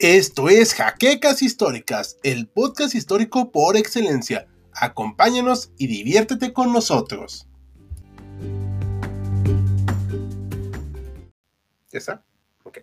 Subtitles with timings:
[0.00, 4.46] Esto es Jaquecas Históricas, el podcast histórico por excelencia.
[4.72, 7.46] Acompáñanos y diviértete con nosotros.
[11.92, 12.24] ¿Ya está?
[12.62, 12.78] Ok.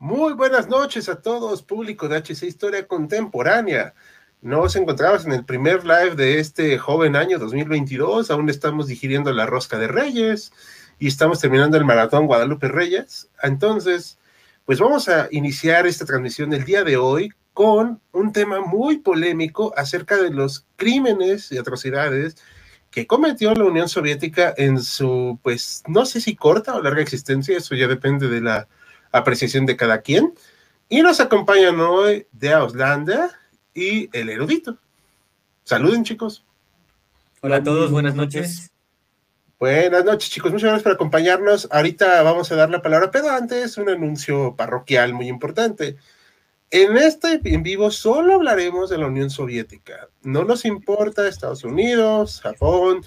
[0.00, 3.94] Muy buenas noches a todos, público de HC Historia Contemporánea.
[4.40, 8.32] Nos encontramos en el primer live de este joven año 2022.
[8.32, 10.52] Aún estamos digiriendo la rosca de Reyes
[10.98, 13.30] y estamos terminando el maratón Guadalupe Reyes.
[13.44, 14.18] Entonces,
[14.68, 19.72] pues vamos a iniciar esta transmisión del día de hoy con un tema muy polémico
[19.74, 22.36] acerca de los crímenes y atrocidades
[22.90, 27.56] que cometió la Unión Soviética en su, pues, no sé si corta o larga existencia,
[27.56, 28.68] eso ya depende de la
[29.10, 30.34] apreciación de cada quien.
[30.90, 32.54] Y nos acompañan hoy de
[33.72, 34.76] y el erudito.
[35.64, 36.44] Saluden, chicos.
[37.40, 38.70] Hola a todos, buenas noches.
[39.60, 40.52] Buenas noches, chicos.
[40.52, 41.66] Muchas gracias por acompañarnos.
[41.72, 45.96] Ahorita vamos a dar la palabra, pero antes un anuncio parroquial muy importante.
[46.70, 50.10] En este en vivo solo hablaremos de la Unión Soviética.
[50.22, 53.04] No nos importa Estados Unidos, Japón,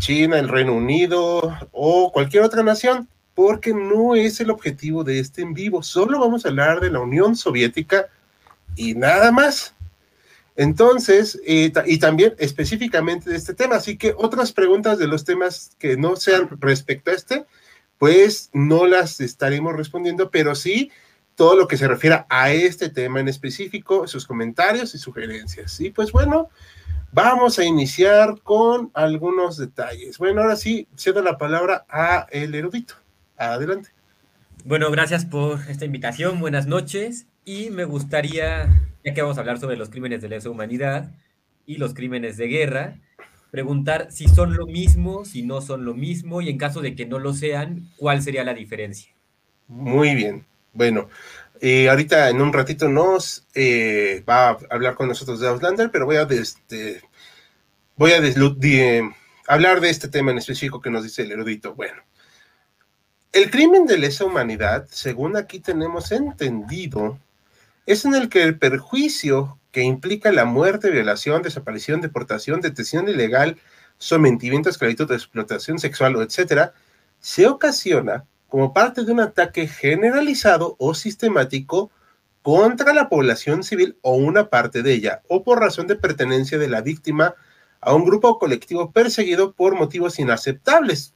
[0.00, 5.42] China, el Reino Unido o cualquier otra nación, porque no es el objetivo de este
[5.42, 5.84] en vivo.
[5.84, 8.08] Solo vamos a hablar de la Unión Soviética
[8.74, 9.76] y nada más.
[10.56, 15.96] Entonces, y también específicamente de este tema, así que otras preguntas de los temas que
[15.96, 17.46] no sean respecto a este,
[17.98, 20.90] pues no las estaremos respondiendo, pero sí
[21.34, 25.80] todo lo que se refiera a este tema en específico, sus comentarios y sugerencias.
[25.80, 26.50] Y pues bueno,
[27.12, 30.18] vamos a iniciar con algunos detalles.
[30.18, 32.94] Bueno, ahora sí, cedo la palabra a el erudito.
[33.36, 33.90] Adelante.
[34.64, 36.38] Bueno, gracias por esta invitación.
[36.38, 37.26] Buenas noches.
[37.44, 38.68] Y me gustaría
[39.04, 41.10] ya que vamos a hablar sobre los crímenes de lesa humanidad
[41.66, 42.96] y los crímenes de guerra,
[43.50, 47.06] preguntar si son lo mismo, si no son lo mismo, y en caso de que
[47.06, 49.12] no lo sean, ¿cuál sería la diferencia?
[49.68, 50.44] Muy bien.
[50.72, 51.08] Bueno,
[51.60, 56.06] eh, ahorita en un ratito nos eh, va a hablar con nosotros de Auslander, pero
[56.06, 57.02] voy a, este,
[57.96, 58.22] voy a
[59.48, 61.74] hablar de este tema en específico que nos dice el erudito.
[61.74, 62.02] Bueno,
[63.32, 67.18] el crimen de lesa humanidad, según aquí tenemos entendido,
[67.86, 73.58] es en el que el perjuicio que implica la muerte, violación, desaparición, deportación, detención ilegal,
[73.98, 76.74] sometimiento a esclavitud, explotación sexual etcétera,
[77.20, 81.90] se ocasiona como parte de un ataque generalizado o sistemático
[82.42, 86.68] contra la población civil o una parte de ella, o por razón de pertenencia de
[86.68, 87.34] la víctima
[87.80, 91.14] a un grupo colectivo perseguido por motivos inaceptables,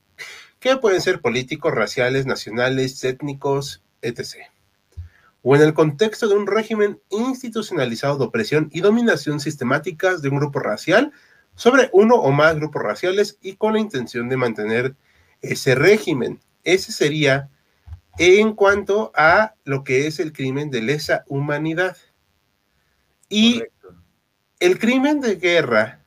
[0.61, 4.56] que pueden ser políticos, raciales, nacionales, étnicos, etc
[5.49, 10.39] o en el contexto de un régimen institucionalizado de opresión y dominación sistemáticas de un
[10.39, 11.13] grupo racial
[11.55, 14.97] sobre uno o más grupos raciales y con la intención de mantener
[15.43, 16.41] ese régimen.
[16.65, 17.49] Ese sería
[18.19, 21.97] en cuanto a lo que es el crimen de lesa humanidad.
[23.29, 23.63] Y
[24.59, 26.01] el crimen de guerra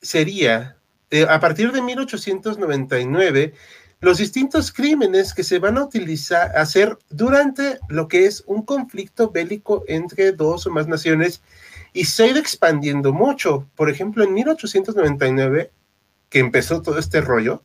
[0.00, 0.78] sería,
[1.10, 3.52] eh, a partir de 1899,
[4.00, 9.30] los distintos crímenes que se van a utilizar, hacer durante lo que es un conflicto
[9.30, 11.42] bélico entre dos o más naciones
[11.92, 13.68] y se ha ido expandiendo mucho.
[13.76, 15.70] Por ejemplo, en 1899,
[16.30, 17.62] que empezó todo este rollo,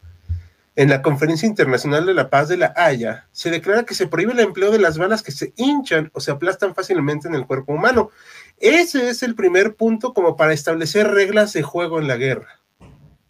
[0.75, 4.33] en la Conferencia Internacional de la Paz de la Haya, se declara que se prohíbe
[4.33, 7.71] el empleo de las balas que se hinchan o se aplastan fácilmente en el cuerpo
[7.71, 8.09] humano.
[8.57, 12.59] Ese es el primer punto como para establecer reglas de juego en la guerra.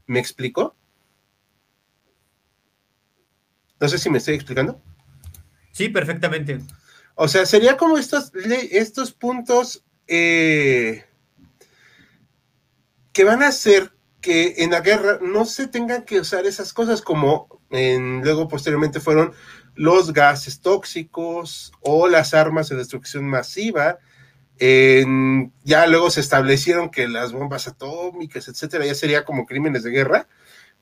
[0.08, 0.76] ¿Me explico?
[3.80, 4.82] No sé si me estoy explicando.
[5.72, 6.60] Sí, perfectamente.
[7.16, 8.32] O sea, sería como estos,
[8.72, 11.06] estos puntos eh,
[13.14, 13.92] que van a hacer
[14.22, 19.00] que en la guerra no se tengan que usar esas cosas como en, luego posteriormente
[19.00, 19.34] fueron
[19.76, 24.00] los gases tóxicos o las armas de destrucción masiva.
[24.58, 30.28] ya luego se establecieron que las bombas atómicas, etcétera, ya sería como crímenes de guerra,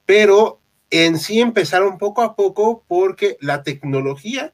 [0.05, 0.62] pero
[0.93, 4.53] en sí empezaron poco a poco porque la tecnología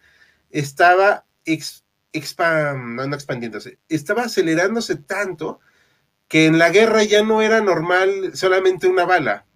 [0.52, 1.26] estaba
[2.14, 5.60] expandiéndose, estaba acelerándose tanto
[6.30, 9.48] que en la guerra ya no era normal solamente una bala,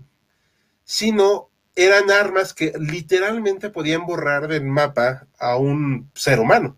[0.84, 6.76] sino eran armas que literalmente podían borrar del mapa a un ser humano.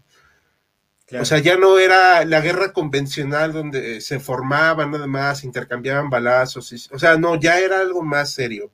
[1.19, 6.91] O sea, ya no era la guerra convencional donde se formaban nada más, intercambiaban balazos,
[6.91, 8.71] o sea, no, ya era algo más serio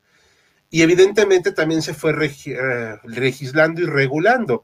[0.71, 2.13] y evidentemente también se fue
[2.45, 4.63] eh, legislando y regulando,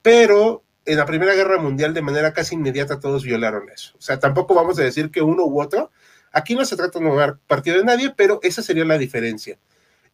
[0.00, 3.92] pero en la Primera Guerra Mundial de manera casi inmediata todos violaron eso.
[3.98, 5.90] O sea, tampoco vamos a decir que uno u otro,
[6.32, 9.58] aquí no se trata de tomar partido de nadie, pero esa sería la diferencia.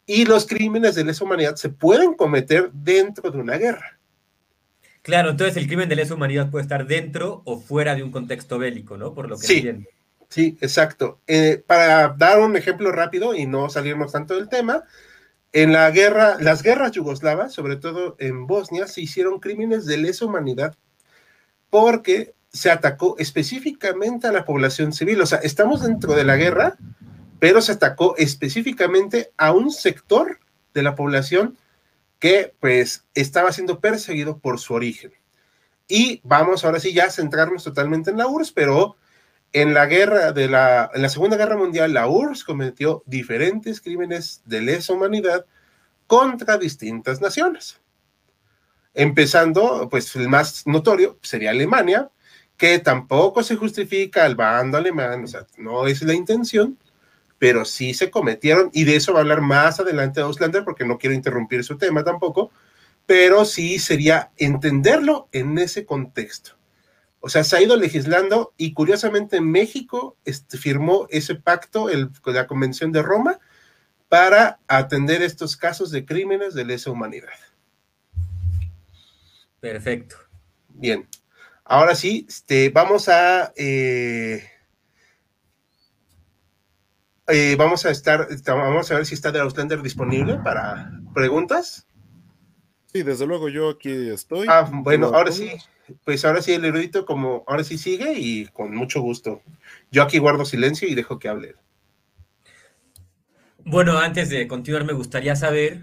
[0.07, 3.99] Y los crímenes de lesa humanidad se pueden cometer dentro de una guerra.
[5.03, 8.57] Claro, entonces el crimen de lesa humanidad puede estar dentro o fuera de un contexto
[8.57, 9.13] bélico, ¿no?
[9.13, 9.89] Por lo que sí, entiendo.
[10.27, 11.21] Sí, exacto.
[11.27, 14.83] Eh, para dar un ejemplo rápido y no salirnos tanto del tema,
[15.55, 20.25] en la guerra, las guerras yugoslavas, sobre todo en Bosnia, se hicieron crímenes de lesa
[20.25, 20.75] humanidad
[21.69, 25.21] porque se atacó específicamente a la población civil.
[25.21, 26.75] O sea, estamos dentro de la guerra,
[27.39, 30.41] pero se atacó específicamente a un sector
[30.73, 31.57] de la población
[32.19, 35.13] que pues estaba siendo perseguido por su origen.
[35.87, 38.97] Y vamos ahora sí ya a centrarnos totalmente en la URSS, pero
[39.55, 44.41] en la guerra de la, en la Segunda Guerra Mundial, la URSS cometió diferentes crímenes
[44.43, 45.45] de lesa humanidad
[46.07, 47.79] contra distintas naciones.
[48.93, 52.09] Empezando, pues el más notorio sería Alemania,
[52.57, 56.77] que tampoco se justifica al bando alemán, o sea, no es la intención,
[57.39, 60.97] pero sí se cometieron, y de eso va a hablar más adelante Auslander, porque no
[60.97, 62.51] quiero interrumpir su tema tampoco,
[63.05, 66.57] pero sí sería entenderlo en ese contexto.
[67.25, 72.45] O sea, se ha ido legislando y curiosamente México este, firmó ese pacto, el, la
[72.45, 73.39] Convención de Roma,
[74.09, 77.33] para atender estos casos de crímenes de lesa humanidad.
[79.59, 80.17] Perfecto.
[80.69, 81.09] Bien.
[81.63, 84.47] Ahora sí, este, vamos a eh,
[87.27, 91.87] eh, vamos a estar, vamos a ver si está de Auslander disponible para preguntas.
[92.93, 94.45] Sí, desde luego yo aquí estoy.
[94.47, 95.49] Ah, bueno, ahora sí,
[96.03, 99.41] pues ahora sí el erudito como ahora sí sigue y con mucho gusto.
[99.91, 101.55] Yo aquí guardo silencio y dejo que hable.
[103.63, 105.81] Bueno, antes de continuar me gustaría saber,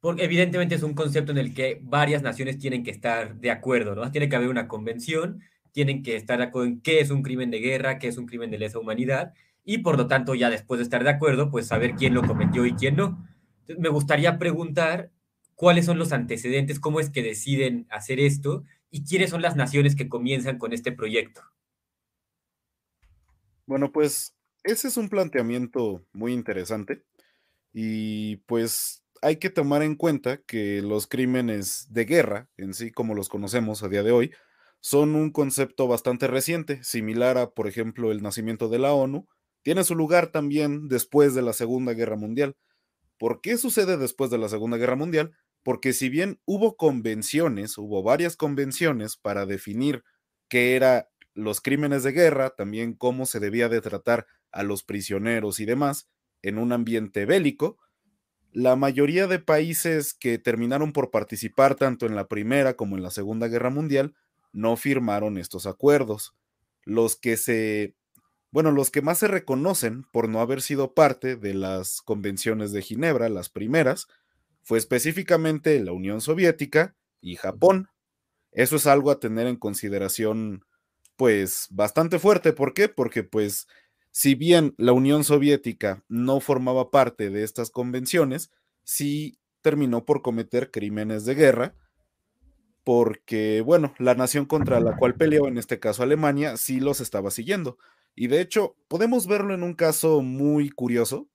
[0.00, 3.94] porque evidentemente es un concepto en el que varias naciones tienen que estar de acuerdo,
[3.94, 4.10] ¿no?
[4.10, 5.42] Tiene que haber una convención,
[5.72, 8.26] tienen que estar de acuerdo en qué es un crimen de guerra, qué es un
[8.26, 9.34] crimen de lesa humanidad,
[9.64, 12.64] y por lo tanto ya después de estar de acuerdo, pues saber quién lo cometió
[12.64, 13.26] y quién no.
[13.60, 15.10] Entonces, me gustaría preguntar
[15.54, 19.96] cuáles son los antecedentes, cómo es que deciden hacer esto y quiénes son las naciones
[19.96, 21.42] que comienzan con este proyecto.
[23.66, 27.02] Bueno, pues ese es un planteamiento muy interesante
[27.72, 33.16] y pues hay que tomar en cuenta que los crímenes de guerra, en sí como
[33.16, 34.30] los conocemos a día de hoy,
[34.78, 39.26] son un concepto bastante reciente, similar a, por ejemplo, el nacimiento de la ONU,
[39.62, 42.54] tiene su lugar también después de la Segunda Guerra Mundial.
[43.18, 45.32] ¿Por qué sucede después de la Segunda Guerra Mundial?
[45.64, 50.04] Porque si bien hubo convenciones, hubo varias convenciones para definir
[50.48, 55.58] qué eran los crímenes de guerra, también cómo se debía de tratar a los prisioneros
[55.58, 56.08] y demás
[56.42, 57.78] en un ambiente bélico,
[58.52, 63.10] la mayoría de países que terminaron por participar tanto en la Primera como en la
[63.10, 64.14] Segunda Guerra Mundial
[64.52, 66.36] no firmaron estos acuerdos.
[66.84, 67.96] Los que se,
[68.52, 72.82] bueno, los que más se reconocen por no haber sido parte de las convenciones de
[72.82, 74.06] Ginebra, las primeras,
[74.64, 77.88] fue específicamente la Unión Soviética y Japón.
[78.50, 80.64] Eso es algo a tener en consideración,
[81.16, 82.52] pues, bastante fuerte.
[82.52, 82.88] ¿Por qué?
[82.88, 83.68] Porque, pues,
[84.10, 88.50] si bien la Unión Soviética no formaba parte de estas convenciones,
[88.84, 91.74] sí terminó por cometer crímenes de guerra,
[92.84, 97.30] porque, bueno, la nación contra la cual peleó, en este caso Alemania, sí los estaba
[97.30, 97.78] siguiendo.
[98.14, 101.28] Y de hecho, podemos verlo en un caso muy curioso,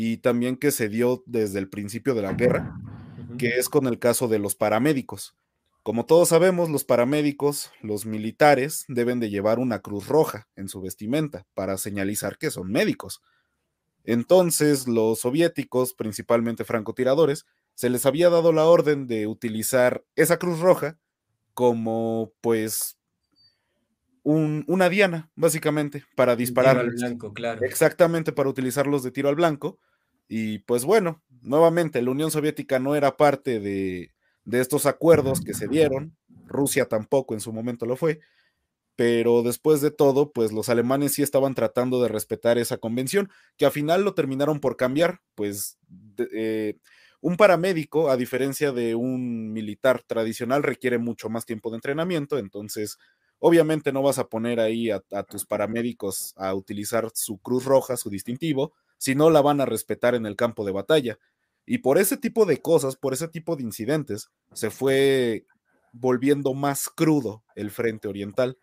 [0.00, 2.78] y también que se dio desde el principio de la guerra,
[3.36, 5.34] que es con el caso de los paramédicos.
[5.82, 10.80] Como todos sabemos, los paramédicos, los militares, deben de llevar una cruz roja en su
[10.80, 13.22] vestimenta para señalizar que son médicos.
[14.04, 20.60] Entonces, los soviéticos, principalmente francotiradores, se les había dado la orden de utilizar esa cruz
[20.60, 20.96] roja
[21.54, 22.98] como, pues,
[24.22, 26.86] una diana, básicamente, para disparar.
[26.86, 27.64] blanco, claro.
[27.64, 29.80] Exactamente, para utilizarlos de tiro al blanco.
[30.28, 34.12] Y pues bueno, nuevamente, la Unión Soviética no era parte de,
[34.44, 36.16] de estos acuerdos que se dieron.
[36.46, 38.20] Rusia tampoco en su momento lo fue.
[38.96, 43.64] Pero después de todo, pues los alemanes sí estaban tratando de respetar esa convención, que
[43.64, 45.78] al final lo terminaron por cambiar, pues
[46.32, 46.78] eh,
[47.20, 52.98] un paramédico, a diferencia de un militar tradicional, requiere mucho más tiempo de entrenamiento, entonces
[53.40, 58.10] Obviamente no vas a poner ahí a, tus paramédicos a utilizar su cruz roja, su
[58.10, 61.18] distintivo, si no la van a respetar en el campo de batalla.
[61.64, 65.46] Y por ese tipo de cosas, por ese tipo de incidentes, se fue
[65.92, 68.58] volviendo más crudo el frente oriental.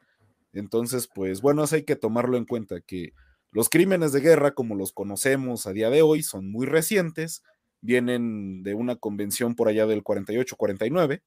[0.54, 3.14] Entonces, pues bueno, eso hay que tomarlo en cuenta, que
[3.52, 7.44] los crímenes de guerra, como los conocemos a día de hoy, son muy recientes,
[7.82, 11.22] vienen de una convención por allá del 48-49.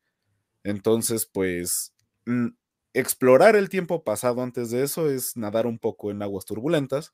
[0.65, 1.95] Entonces, pues
[2.27, 2.49] mm,
[2.93, 7.13] explorar el tiempo pasado antes de eso es nadar un poco en aguas turbulentas,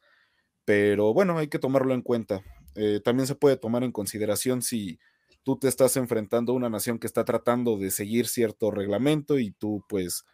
[0.64, 2.42] pero bueno, hay que tomarlo en cuenta.
[2.74, 4.98] Eh, también se puede tomar en consideración si
[5.44, 9.52] tú te estás enfrentando a una nación que está tratando de seguir cierto reglamento y
[9.52, 10.24] tú pues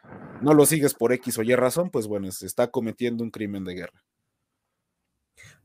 [0.40, 3.64] no lo sigues por X o Y razón, pues bueno, se está cometiendo un crimen
[3.64, 4.04] de guerra.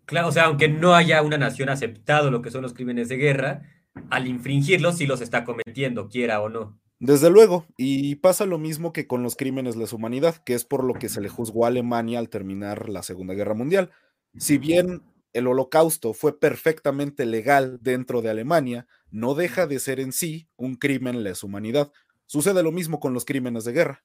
[0.06, 3.18] Claro, o sea, aunque no haya una nación aceptado lo que son los crímenes de
[3.18, 3.62] guerra,
[4.10, 6.80] al infringirlos sí los está cometiendo, quiera o no.
[7.00, 10.64] Desde luego, y pasa lo mismo que con los crímenes de lesa humanidad, que es
[10.64, 13.92] por lo que se le juzgó a Alemania al terminar la Segunda Guerra Mundial.
[14.38, 15.02] Si bien
[15.34, 20.76] el holocausto fue perfectamente legal dentro de Alemania, no deja de ser en sí un
[20.76, 21.92] crimen lesa humanidad.
[22.26, 24.04] Sucede lo mismo con los crímenes de guerra.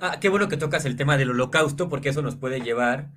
[0.00, 3.10] Ah, qué bueno que tocas el tema del holocausto, porque eso nos puede llevar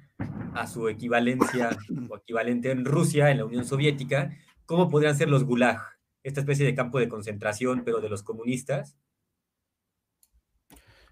[0.53, 1.77] a su equivalencia
[2.09, 4.35] o equivalente en Rusia, en la Unión Soviética,
[4.65, 5.79] ¿cómo podrían ser los gulag?
[6.23, 8.97] Esta especie de campo de concentración, pero de los comunistas.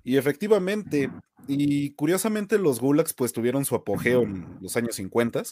[0.04, 1.10] Y efectivamente,
[1.48, 5.44] y curiosamente los gulags pues tuvieron su apogeo en los años 50,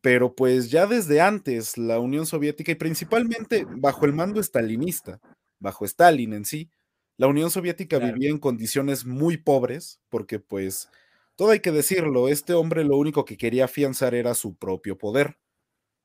[0.00, 5.20] pero pues ya desde antes la Unión Soviética y principalmente bajo el mando estalinista,
[5.58, 6.70] bajo Stalin en sí,
[7.16, 10.88] la Unión Soviética vivía en condiciones muy pobres porque pues
[11.36, 15.38] todo hay que decirlo, este hombre lo único que quería afianzar era su propio poder.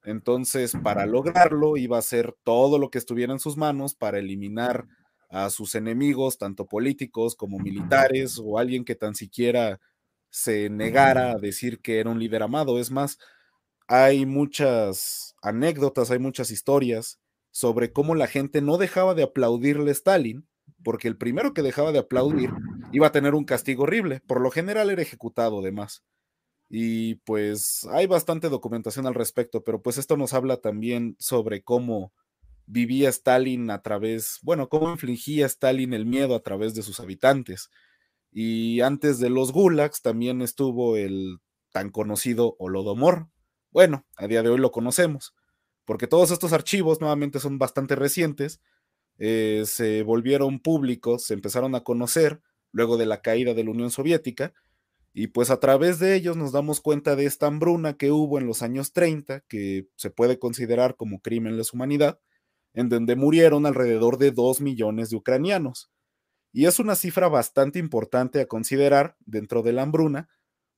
[0.04, 4.86] Entonces, para lograrlo, iba a hacer todo lo que estuviera en sus manos para eliminar
[5.34, 9.80] a sus enemigos, tanto políticos como militares, o alguien que tan siquiera
[10.30, 12.80] se negara a decir que era un líder amado.
[12.80, 13.18] Es más,
[13.88, 19.94] hay muchas anécdotas, hay muchas historias sobre cómo la gente no dejaba de aplaudirle a
[19.94, 20.48] Stalin
[20.84, 22.52] porque el primero que dejaba de aplaudir
[22.92, 24.22] iba a tener un castigo horrible.
[24.28, 26.04] Por lo general era ejecutado además.
[26.70, 32.14] Y pues hay bastante documentación al respecto, pero pues esto nos habla también sobre cómo
[32.66, 37.70] vivía Stalin a través, bueno, cómo infligía Stalin el miedo a través de sus habitantes.
[38.32, 41.40] Y antes de los gulags también estuvo el
[41.72, 43.28] tan conocido Holodomor.
[43.72, 45.36] Bueno, a día de hoy lo conocemos,
[45.86, 48.62] porque todos estos archivos nuevamente son bastante recientes
[49.20, 52.42] eh, se volvieron públicos, se empezaron a conocer
[52.72, 54.54] luego de la caída de la Unión Soviética,
[55.14, 58.48] y pues a través de ellos nos damos cuenta de esta hambruna que hubo en
[58.48, 62.20] los años 30, que se puede considerar como crimen de humanidad,
[62.74, 65.92] en donde murieron alrededor de 2 millones de ucranianos.
[66.52, 70.30] Y es una cifra bastante importante a considerar dentro de la hambruna,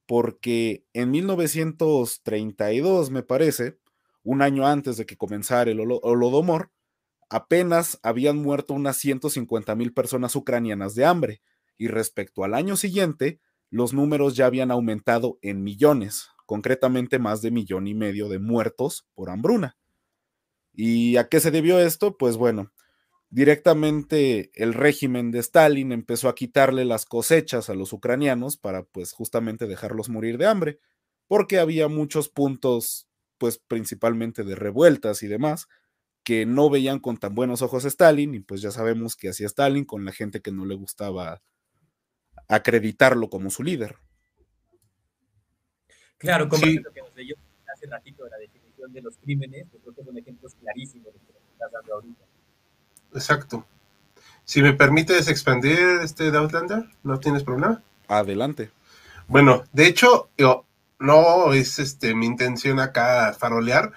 [0.05, 3.77] porque en 1932, me parece,
[4.23, 6.71] un año antes de que comenzara el Holodomor,
[7.29, 11.41] apenas habían muerto unas 150 mil personas ucranianas de hambre,
[11.77, 17.51] y respecto al año siguiente, los números ya habían aumentado en millones, concretamente más de
[17.51, 19.75] millón y medio de muertos por hambruna.
[20.75, 22.17] ¿Y a qué se debió esto?
[22.17, 22.71] Pues bueno,
[23.29, 29.13] directamente el régimen de Stalin empezó a quitarle las cosechas a los ucranianos para pues
[29.13, 30.79] justamente dejarlos morir de hambre,
[31.27, 35.67] porque había muchos puntos pues principalmente de revueltas y demás,
[36.23, 39.47] que no veían con tan buenos ojos a Stalin, y pues ya sabemos que hacía
[39.47, 41.41] Stalin con la gente que no le gustaba
[42.47, 43.97] acreditarlo como su líder.
[46.17, 47.35] Claro, como lo que nos leyó
[47.73, 48.37] hace ratito de la
[48.91, 52.23] de los crímenes, yo creo que son ejemplos clarísimos de lo que estás dando ahorita.
[53.13, 53.65] Exacto.
[54.43, 57.81] Si me permites expandir este de Outlander, ¿no tienes problema?
[58.07, 58.71] Adelante.
[59.27, 60.65] Bueno, de hecho, yo,
[60.99, 63.91] no es este mi intención acá farolear,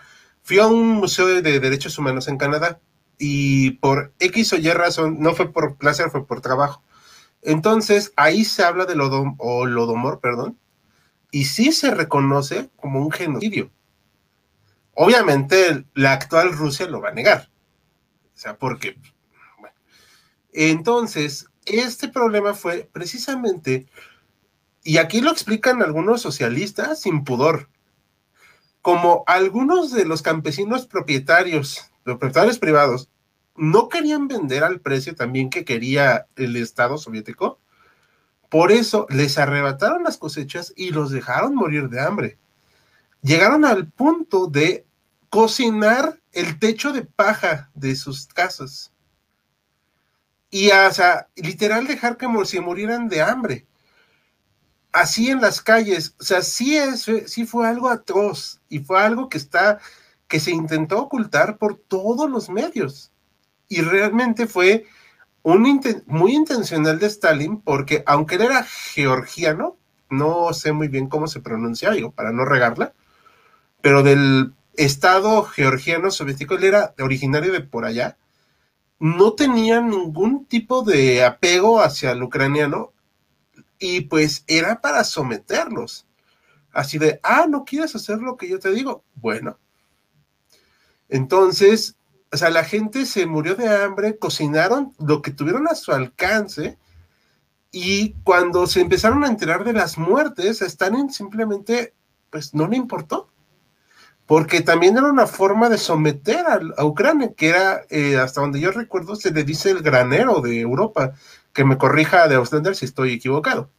[0.49, 2.81] Fui a un museo de derechos humanos en Canadá
[3.19, 6.83] y por X o Y razón, no fue por placer, fue por trabajo.
[7.43, 10.57] Entonces, ahí se habla de Lodom, o Lodomor, perdón,
[11.31, 13.71] y sí se reconoce como un genocidio.
[15.01, 17.49] Obviamente, la actual Rusia lo va a negar.
[18.35, 18.99] O sea, porque.
[20.53, 23.87] Entonces, este problema fue precisamente,
[24.83, 27.69] y aquí lo explican algunos socialistas sin pudor
[28.83, 33.09] como algunos de los campesinos propietarios, los propietarios privados,
[33.55, 37.61] no querían vender al precio también que quería el Estado soviético,
[38.49, 42.39] por eso les arrebataron las cosechas y los dejaron morir de hambre.
[43.23, 44.88] Llegaron al punto de
[45.31, 48.93] cocinar el techo de paja de sus casas.
[50.51, 53.67] Y, o sea, literal dejar que se murieran de hambre
[54.93, 56.15] así en las calles.
[56.21, 59.79] O sea, sí, es, sí fue algo atroz y fue algo que está,
[60.27, 63.13] que se intentó ocultar por todos los medios.
[63.69, 64.87] Y realmente fue
[65.43, 69.77] un muy intencional de Stalin, porque aunque él era georgiano,
[70.11, 72.93] no sé muy bien cómo se pronuncia, digo, para no regarla,
[73.81, 74.53] pero del
[74.85, 78.17] estado georgiano soviético, él era originario de por allá,
[78.99, 82.93] no tenía ningún tipo de apego hacia el ucraniano
[83.79, 86.07] y pues era para someterlos.
[86.73, 89.05] Así de, ah, no quieres hacer lo que yo te digo.
[89.15, 89.59] Bueno.
[91.09, 91.97] Entonces,
[92.31, 96.79] o sea, la gente se murió de hambre, cocinaron lo que tuvieron a su alcance
[97.71, 101.95] y cuando se empezaron a enterar de las muertes, Stalin simplemente,
[102.31, 103.29] pues no le importó.
[104.29, 106.45] Porque también era una forma de someter
[106.77, 110.61] a, Ucrania, que era, eh, hasta donde yo recuerdo, se le dice el granero de
[110.61, 111.15] Europa.
[111.55, 113.71] Que me corrija de Ostender si estoy equivocado.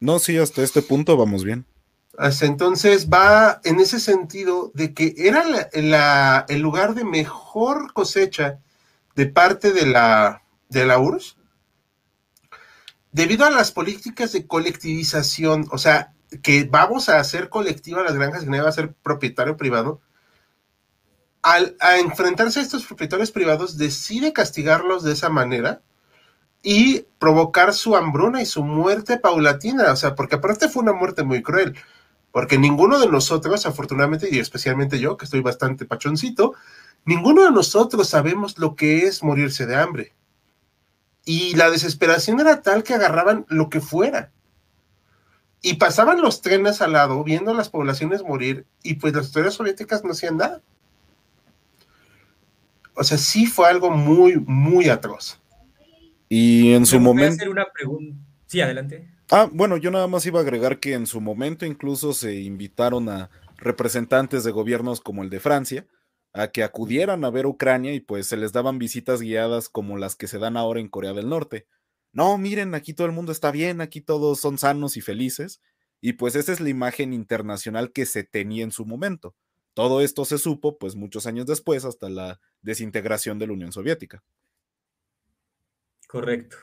[0.00, 1.66] No, sí, hasta este punto vamos bien.
[2.16, 5.44] Hasta entonces va en ese sentido de que era
[6.48, 8.60] el lugar de mejor cosecha
[9.14, 11.36] de parte de la, de la URSS
[13.12, 18.42] debido a las políticas de colectivización, o sea, que vamos a hacer colectiva las granjas
[18.42, 20.00] y nadie va a ser propietario privado,
[21.42, 25.82] al a enfrentarse a estos propietarios privados decide castigarlos de esa manera
[26.62, 31.22] y provocar su hambruna y su muerte paulatina, o sea, porque aparte fue una muerte
[31.22, 31.76] muy cruel,
[32.32, 36.54] porque ninguno de nosotros, afortunadamente, y especialmente yo, que estoy bastante pachoncito,
[37.04, 40.14] ninguno de nosotros sabemos lo que es morirse de hambre.
[41.24, 44.32] Y la desesperación era tal que agarraban lo que fuera.
[45.60, 50.04] Y pasaban los trenes al lado, viendo las poblaciones morir, y pues las autoridades soviéticas
[50.04, 50.62] no hacían nada.
[52.94, 55.40] O sea, sí fue algo muy, muy atroz.
[56.28, 57.34] Y en su momento.
[57.34, 58.16] hacer una pregunta.
[58.46, 59.08] Sí, adelante.
[59.30, 63.08] Ah, bueno, yo nada más iba a agregar que en su momento incluso se invitaron
[63.08, 65.86] a representantes de gobiernos como el de Francia,
[66.32, 70.16] a que acudieran a ver Ucrania y pues se les daban visitas guiadas como las
[70.16, 71.66] que se dan ahora en Corea del Norte.
[72.12, 75.60] No, miren, aquí todo el mundo está bien, aquí todos son sanos y felices.
[76.00, 79.34] Y pues esa es la imagen internacional que se tenía en su momento.
[79.74, 84.22] Todo esto se supo pues muchos años después hasta la desintegración de la Unión Soviética.
[86.08, 86.56] Correcto.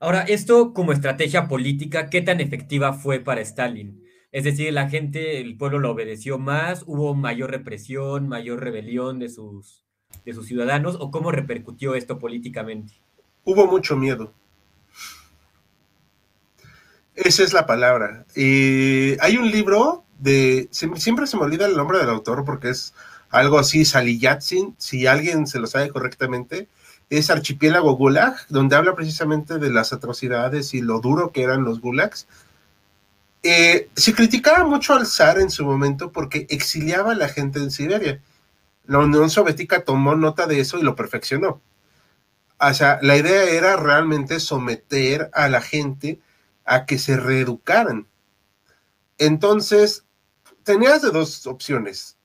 [0.00, 4.04] Ahora, esto como estrategia política, ¿qué tan efectiva fue para Stalin?
[4.30, 9.28] Es decir, la gente, el pueblo lo obedeció más, hubo mayor represión, mayor rebelión de
[9.28, 9.86] sus,
[10.24, 12.92] de sus ciudadanos, o cómo repercutió esto políticamente.
[13.44, 14.34] Hubo mucho miedo.
[17.18, 18.24] Esa es la palabra.
[18.36, 22.94] hay un libro de, siempre se me olvida el nombre del autor porque es
[23.30, 26.68] algo así, Saliyatsin, si alguien se lo sabe correctamente,
[27.10, 31.80] es Archipiélago Gulag, donde habla precisamente de las atrocidades y lo duro que eran los
[31.80, 32.28] gulags
[33.42, 37.70] eh, se criticaba mucho al zar en su momento porque exiliaba a la gente en
[37.70, 38.20] Siberia.
[38.86, 41.60] La Unión Soviética tomó nota de eso y lo perfeccionó.
[42.60, 46.20] O sea, la idea era realmente someter a la gente
[46.68, 48.06] a que se reeducaran.
[49.16, 50.04] Entonces,
[50.62, 52.16] tenías de dos opciones.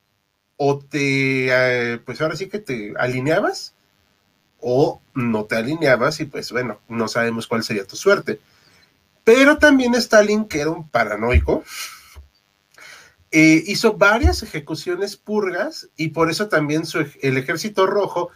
[0.57, 3.73] O te, eh, pues ahora sí que te alineabas,
[4.59, 8.39] o no te alineabas y pues bueno, no sabemos cuál sería tu suerte.
[9.23, 11.63] Pero también Stalin, que era un paranoico,
[13.31, 16.83] eh, hizo varias ejecuciones purgas y por eso también
[17.21, 18.29] el ejército rojo,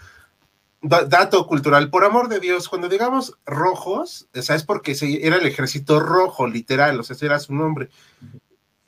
[0.82, 4.64] dato cultural, por amor de Dios, cuando digamos rojos, ¿sabes?
[4.64, 7.90] Porque era el ejército rojo, literal, o sea, era su nombre.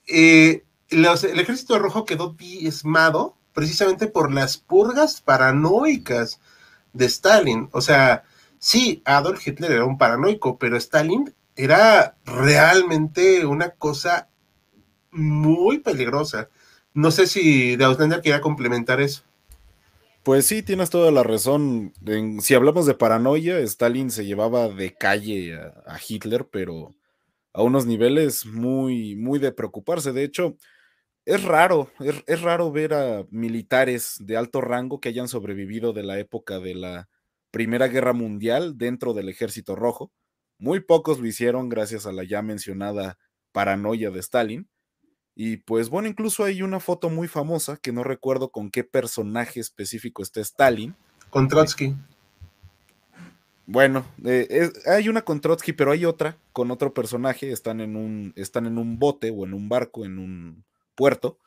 [0.08, 6.40] Eh, el ejército rojo quedó diezmado precisamente por las purgas paranoicas
[6.94, 7.70] de Stalin.
[7.72, 8.24] O sea,
[8.58, 14.30] sí, Adolf Hitler era un paranoico, pero Stalin era realmente una cosa
[15.12, 16.50] muy peligrosa.
[16.94, 19.24] No sé si de Auslander quiera complementar eso.
[20.30, 21.92] Pues sí, tienes toda la razón.
[22.42, 26.94] si hablamos de paranoia, Stalin se llevaba de calle a, Hitler, pero
[27.52, 30.14] a unos niveles muy, muy de preocuparse.
[30.14, 30.56] De hecho,
[31.26, 31.92] es raro,
[32.28, 36.76] es, raro ver a militares de alto rango que hayan sobrevivido de la época de
[36.76, 37.10] la
[37.50, 40.12] Primera Guerra Mundial dentro del Ejército Rojo.
[40.60, 43.18] Muy pocos lo hicieron gracias a la ya mencionada
[43.52, 44.70] paranoia de Stalin.
[45.42, 49.62] Y pues bueno, incluso hay una foto muy famosa que no recuerdo con qué personaje
[49.62, 50.98] específico está Stalin.
[51.30, 51.96] Con Trotsky.
[53.66, 57.54] Bueno, eh, hay una con Trotsky, pero hay otra con otro personaje.
[57.54, 61.38] Están en un, están en un bote o en un barco, en un puerto.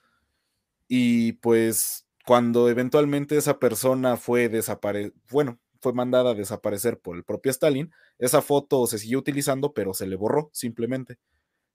[0.88, 7.24] Y pues cuando eventualmente esa persona fue desaparecida, bueno, fue mandada a desaparecer por el
[7.24, 11.18] propio Stalin, esa foto se siguió utilizando, pero se le borró simplemente.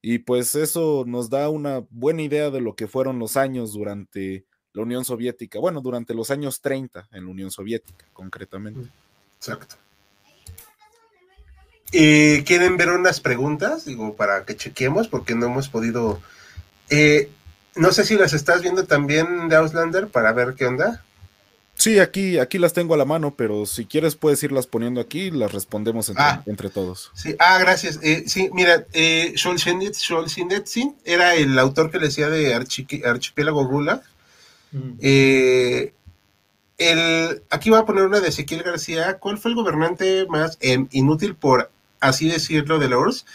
[0.02, 4.46] Y pues eso nos da una buena idea de lo que fueron los años durante
[4.74, 8.90] la Unión Soviética, bueno, durante los años 30 en la Unión Soviética, concretamente.
[9.38, 9.76] Exacto.
[11.92, 13.86] Eh, ¿Quieren ver unas preguntas?
[13.86, 16.22] Digo, para que chequemos, porque no hemos podido...
[16.90, 17.30] Eh,
[17.76, 21.04] no sé si las estás viendo también de Auslander para ver qué onda.
[21.78, 25.26] Sí, aquí, aquí las tengo a la mano, pero si quieres puedes irlas poniendo aquí
[25.26, 26.72] y las respondemos entre, ah.
[26.74, 27.12] todos.
[27.14, 28.00] Sí, ah, gracias.
[28.02, 29.36] Eh, sí, mira, eh,
[31.06, 34.02] era el autor que le decía de Archipiélago Gula.
[34.72, 34.92] Mm.
[35.00, 35.94] Eh,
[36.80, 39.20] el, aquí voy a poner una de Ezequiel García.
[39.20, 43.26] ¿Cuál fue el gobernante más em, inútil, por así decirlo, de la URSS?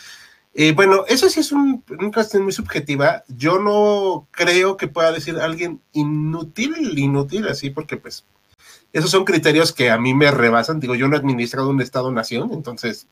[0.54, 3.24] Eh, bueno, eso sí es un, una cuestión muy subjetiva.
[3.28, 8.24] Yo no creo que pueda decir alguien inútil, inútil, así, porque pues
[8.92, 10.80] esos son criterios que a mí me rebasan.
[10.80, 13.08] Digo, yo no he administrado un Estado-nación, entonces.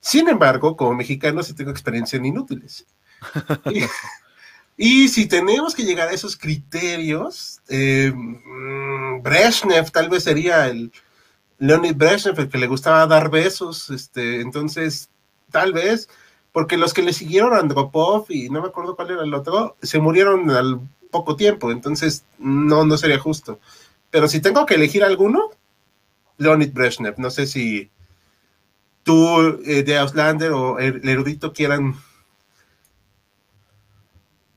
[0.00, 2.86] Sin embargo, como mexicano sí tengo experiencia en inútiles.
[4.76, 10.92] y, si tenemos que llegar a esos criterios, eh, mm, Brezhnev tal vez sería el
[11.58, 13.90] Leonid Brezhnev, el que le gustaba dar besos.
[13.90, 15.10] Este, entonces,
[15.50, 16.08] tal vez,
[16.56, 19.76] porque los que le siguieron a Andropov y no me acuerdo cuál era el otro,
[19.82, 23.60] se murieron al poco tiempo, entonces no, no sería justo.
[24.10, 25.50] Pero si tengo que elegir alguno,
[26.38, 27.18] Leonid Brezhnev.
[27.18, 27.90] No sé si
[29.02, 31.94] tú, eh, de Auslander o el erudito quieran.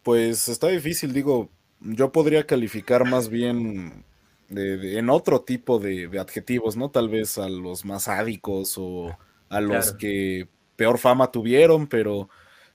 [0.02, 1.50] Pues está difícil, digo.
[1.82, 4.06] Yo podría calificar más bien
[4.50, 6.92] en otro tipo de, adjetivos, ¿no?
[6.92, 9.18] Tal vez a los más sádicos o
[9.50, 10.48] a los que
[10.80, 12.30] peor fama tuvieron, pero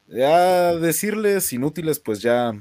[0.07, 2.53] ya decirles inútiles, pues ya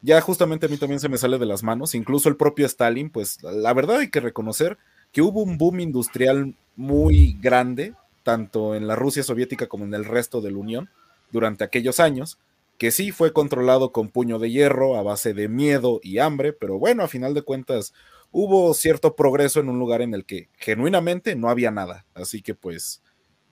[0.00, 3.10] ya justamente a mí también se me sale de las manos, incluso el propio Stalin,
[3.10, 4.78] pues la verdad hay que reconocer
[5.12, 10.06] que hubo un boom industrial muy grande, tanto en la Rusia soviética como en el
[10.06, 10.88] resto de la Unión,
[11.30, 12.38] durante aquellos años,
[12.78, 16.78] que sí fue controlado con puño de hierro a base de miedo y hambre, pero
[16.78, 17.92] bueno, a final de cuentas
[18.30, 22.54] hubo cierto progreso en un lugar en el que genuinamente no había nada, así que
[22.54, 23.02] pues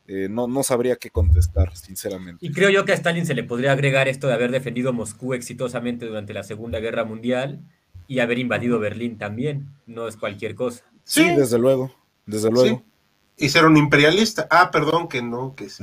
[0.06, 2.44] eh, no, no sabría qué contestar, sinceramente.
[2.44, 5.34] Y creo yo que a Stalin se le podría agregar esto de haber defendido Moscú
[5.34, 7.60] exitosamente durante la Segunda Guerra Mundial
[8.06, 9.68] y haber invadido Berlín también.
[9.86, 10.84] No es cualquier cosa.
[11.04, 11.94] Sí, desde luego,
[12.26, 12.82] desde luego.
[13.36, 14.46] Y ser un imperialista.
[14.50, 15.82] Ah, perdón, que no, que sí.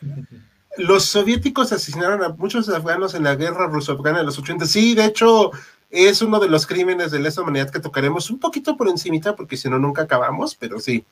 [0.78, 4.66] los soviéticos asesinaron a muchos afganos en la guerra ruso-afgana de los 80.
[4.66, 5.50] Sí, de hecho,
[5.90, 9.56] es uno de los crímenes de lesa humanidad que tocaremos un poquito por encimita, porque
[9.56, 11.04] si no, nunca acabamos, pero sí.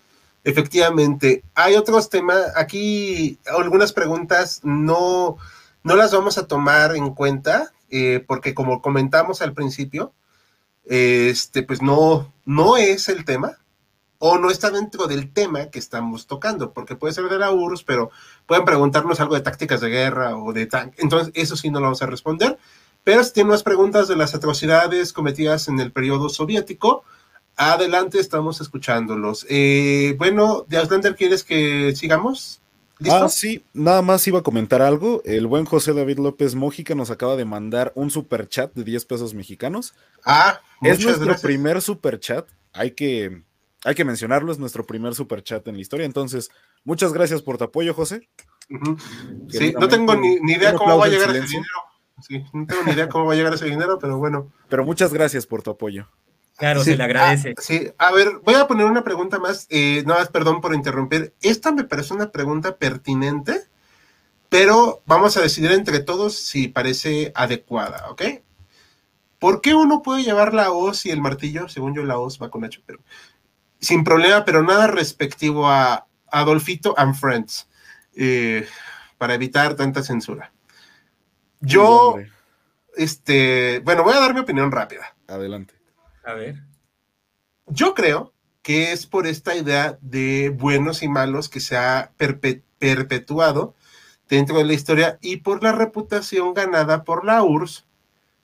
[0.45, 5.39] Efectivamente, hay otros temas, aquí algunas preguntas no,
[5.83, 10.13] no las vamos a tomar en cuenta, eh, porque como comentamos al principio,
[10.85, 13.59] este, pues no, no es el tema,
[14.19, 17.85] o no está dentro del tema que estamos tocando, porque puede ser de la URSS,
[17.85, 18.11] pero
[18.47, 21.87] pueden preguntarnos algo de tácticas de guerra o de tanque, entonces eso sí no lo
[21.87, 22.59] vamos a responder,
[23.03, 27.05] pero si tienen más preguntas de las atrocidades cometidas en el periodo soviético,
[27.57, 29.47] Adelante, estamos escuchándolos.
[29.49, 32.61] Eh, bueno, de Auslander, ¿quieres que sigamos?
[32.99, 33.25] ¿Listo?
[33.25, 35.23] Ah, sí, nada más iba a comentar algo.
[35.25, 39.05] El buen José David López Mójica nos acaba de mandar un super chat de 10
[39.05, 39.95] pesos mexicanos.
[40.25, 42.49] Ah, es nuestro primer super chat.
[42.73, 43.43] Hay que,
[43.85, 46.07] hay que mencionarlo, es nuestro primer super chat en la historia.
[46.07, 46.51] Entonces,
[46.85, 48.29] muchas gracias por tu apoyo, José.
[49.49, 51.69] Sí, no tengo ni, idea cómo va a llegar ese dinero.
[52.21, 54.53] Sí, no tengo ni idea cómo va a llegar ese dinero, pero bueno.
[54.69, 56.09] Pero muchas gracias por tu apoyo.
[56.57, 57.55] Claro, se le agradece.
[57.57, 59.67] Ah, sí, a ver, voy a poner una pregunta más.
[59.71, 61.35] Eh, no más, perdón por interrumpir.
[61.41, 63.65] Esta me parece una pregunta pertinente,
[64.49, 68.23] pero vamos a decidir entre todos si parece adecuada, ¿ok?
[69.41, 71.69] ¿Por qué uno puede llevar la hoz y el martillo?
[71.69, 73.01] Según yo, la hoz va con H, pero
[73.81, 77.69] sin problema, pero nada respectivo a Adolfito and Friends,
[78.17, 78.67] eh,
[79.19, 80.53] para evitar tanta censura.
[81.61, 82.17] Yo,
[82.97, 85.15] este, bueno, voy a dar mi opinión rápida.
[85.27, 85.75] Adelante.
[86.25, 86.63] A ver.
[87.67, 88.33] Yo creo
[88.63, 92.13] que es por esta idea de buenos y malos que se ha
[92.79, 93.75] perpetuado
[94.29, 97.85] dentro de la historia y por la reputación ganada por la URSS,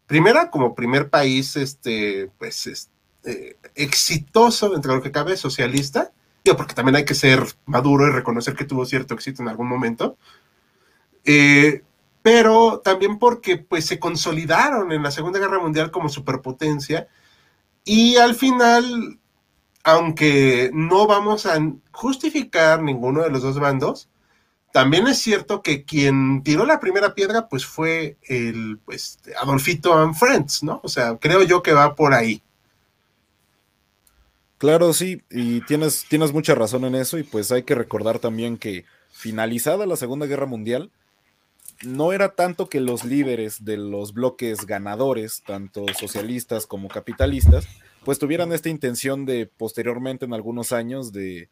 [0.06, 2.90] primera como primer país este, pues,
[3.24, 6.12] eh, exitoso dentro de lo que cabe, socialista,
[6.56, 10.18] porque también hay que ser maduro y reconocer que tuvo cierto éxito en algún momento,
[11.24, 11.82] eh,
[12.22, 17.08] pero también porque pues, se consolidaron en la Segunda Guerra Mundial como superpotencia
[17.84, 19.18] y al final,
[19.84, 21.58] aunque no vamos a
[21.92, 24.08] justificar ninguno de los dos bandos,
[24.72, 30.14] también es cierto que quien tiró la primera piedra, pues fue el pues, Adolfito and
[30.14, 30.80] Friends, ¿no?
[30.84, 32.42] O sea, creo yo que va por ahí.
[34.58, 38.58] Claro, sí, y tienes, tienes mucha razón en eso, y pues hay que recordar también
[38.58, 40.90] que finalizada la Segunda Guerra Mundial,
[41.84, 47.66] no era tanto que los líderes de los bloques ganadores, tanto socialistas como capitalistas,
[48.04, 51.48] pues tuvieran esta intención de posteriormente en algunos años de,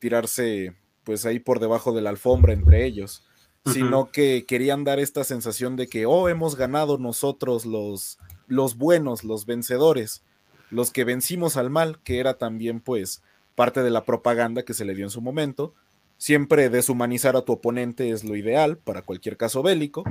[0.00, 3.24] tirarse pues ahí por debajo de la alfombra entre ellos,
[3.66, 9.24] sino que querían dar esta sensación de que, oh, hemos ganado nosotros los, los buenos,
[9.24, 10.22] los vencedores,
[10.70, 13.22] los que vencimos al mal, que era también pues
[13.54, 15.74] parte de la propaganda que se le dio en su momento,
[16.22, 20.04] Siempre deshumanizar a tu oponente es lo ideal para cualquier caso bélico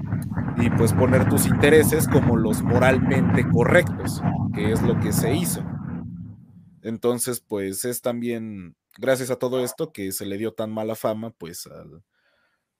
[0.57, 4.21] y pues poner tus intereses como los moralmente correctos,
[4.53, 5.63] que es lo que se hizo.
[6.81, 11.29] Entonces, pues es también gracias a todo esto que se le dio tan mala fama,
[11.29, 12.03] pues al,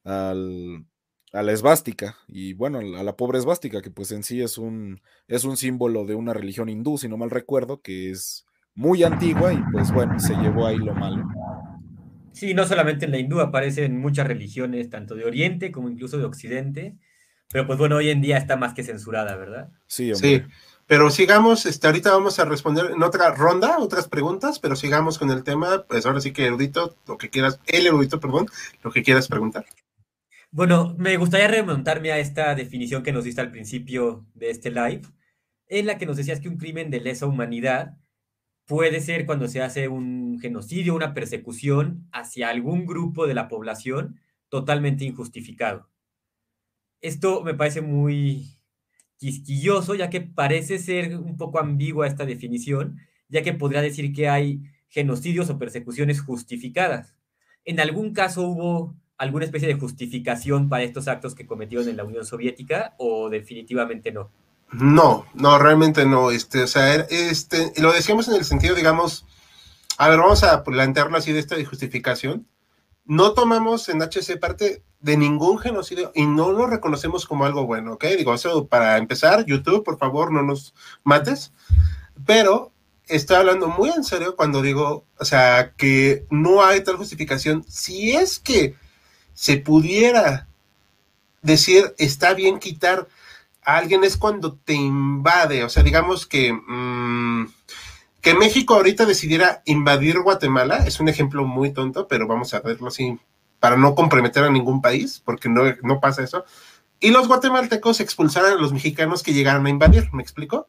[0.04, 0.86] al
[1.32, 5.00] a la esvástica y bueno, a la pobre esvástica, que pues en sí es un,
[5.30, 9.54] es un símbolo de una religión hindú, si no mal recuerdo, que es muy antigua
[9.54, 11.24] y pues bueno, se llevó ahí lo malo.
[12.34, 16.18] Sí, no solamente en la hindú, aparece en muchas religiones, tanto de Oriente como incluso
[16.18, 16.96] de Occidente,
[17.52, 19.70] pero pues bueno, hoy en día está más que censurada, ¿verdad?
[19.88, 20.42] Sí, Sí,
[20.88, 25.30] pero sigamos, este, ahorita vamos a responder en otra ronda, otras preguntas, pero sigamos con
[25.32, 28.48] el tema, pues ahora sí que erudito, lo que quieras, el erudito, perdón,
[28.84, 29.66] lo que quieras preguntar.
[30.52, 35.04] Bueno, me gustaría remontarme a esta definición que nos diste al principio de este live,
[35.70, 37.98] en la que nos decías que un crimen de lesa humanidad
[38.72, 44.22] puede ser cuando se hace un genocidio, una persecución hacia algún grupo de la población
[44.48, 45.90] totalmente injustificado.
[47.02, 48.48] Esto me parece muy
[49.18, 54.30] quisquilloso, ya que parece ser un poco ambigua esta definición, ya que podría decir que
[54.30, 57.14] hay genocidios o persecuciones justificadas.
[57.66, 62.06] En algún caso hubo alguna especie de justificación para estos actos que cometieron en la
[62.06, 64.32] Unión Soviética o definitivamente no?
[64.72, 66.32] No, no, realmente no.
[66.32, 69.26] Este, o sea, este, lo decíamos en el sentido, digamos,
[69.98, 72.48] a ver, vamos a plantearlo así de esta justificación.
[73.06, 77.94] No tomamos en HC parte de ningún genocidio y no lo reconocemos como algo bueno,
[77.94, 78.06] ¿ok?
[78.18, 81.52] Digo, eso para empezar, YouTube, por favor, no nos mates.
[82.26, 82.72] Pero
[83.08, 87.66] estoy hablando muy en serio cuando digo, o sea, que no hay tal justificación.
[87.68, 88.76] Si es que
[89.34, 90.48] se pudiera
[91.42, 93.08] decir, está bien quitar
[93.64, 97.48] a alguien es cuando te invade, o sea, digamos que, mm,
[98.22, 102.88] que México ahorita decidiera invadir Guatemala, es un ejemplo muy tonto, pero vamos a verlo
[102.88, 103.18] así,
[103.60, 106.46] para no comprometer a ningún país, porque no, no pasa eso,
[107.00, 110.68] y los guatemaltecos expulsaran a los mexicanos que llegaran a invadir, ¿me explico?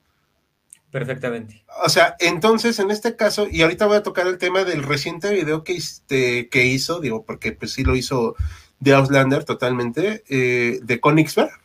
[0.90, 1.64] Perfectamente.
[1.84, 5.32] O sea, entonces en este caso, y ahorita voy a tocar el tema del reciente
[5.32, 8.36] video que, este, que hizo, digo, porque pues sí lo hizo
[8.78, 11.61] de Auslander totalmente, eh, de Königsberg,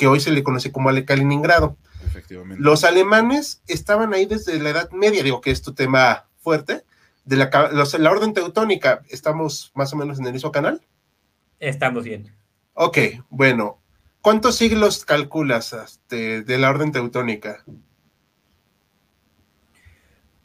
[0.00, 1.76] que hoy se le conoce como Ale Kaliningrado.
[2.06, 2.64] Efectivamente.
[2.64, 6.84] Los alemanes estaban ahí desde la Edad Media, digo que es tu tema fuerte,
[7.26, 10.80] de la, la orden teutónica, ¿estamos más o menos en el mismo canal?
[11.58, 12.32] Estamos bien.
[12.72, 12.96] Ok,
[13.28, 13.78] bueno,
[14.22, 17.62] ¿cuántos siglos calculas este, de la orden teutónica?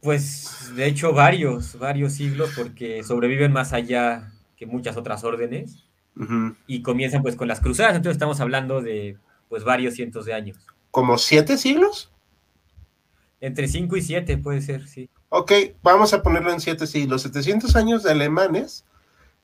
[0.02, 5.86] Pues de hecho varios, varios siglos porque sobreviven más allá que muchas otras órdenes
[6.66, 9.16] y comienzan pues con las cruzadas, entonces estamos hablando de
[9.48, 10.58] pues varios cientos de años.
[10.90, 12.10] ¿Como siete siglos?
[13.40, 15.10] Entre cinco y siete puede ser, sí.
[15.28, 17.22] Ok, vamos a ponerlo en siete siglos.
[17.22, 18.84] 700 años de alemanes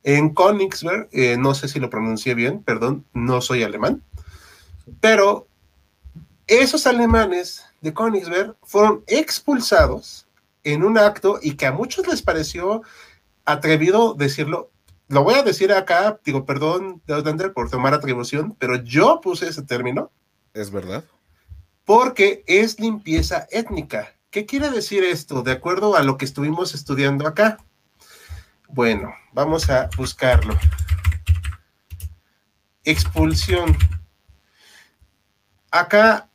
[0.03, 4.03] en Königsberg, eh, no sé si lo pronuncié bien, perdón, no soy alemán,
[5.01, 5.47] pero
[6.47, 10.27] esos alemanes de Königsberg fueron expulsados
[10.65, 12.83] en un acto y que a muchos les pareció
[13.45, 14.71] atrevido decirlo.
[15.13, 19.61] Lo voy a decir acá, digo, perdón, Deusdander, por tomar atribución, pero yo puse ese
[19.61, 20.11] término.
[20.55, 21.05] Es verdad.
[21.85, 24.17] Porque es limpieza étnica.
[24.31, 25.43] ¿Qué quiere decir esto?
[25.43, 27.59] De acuerdo a lo que estuvimos estudiando acá.
[28.69, 30.59] Bueno, vamos a buscarlo.
[32.83, 33.77] Expulsión.
[35.71, 36.31] Acá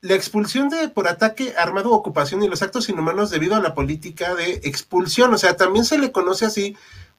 [0.00, 4.34] la expulsión de por ataque armado, ocupación y los actos inhumanos debido a la política
[4.34, 5.34] de expulsión.
[5.34, 6.74] O sea, también se le conoce así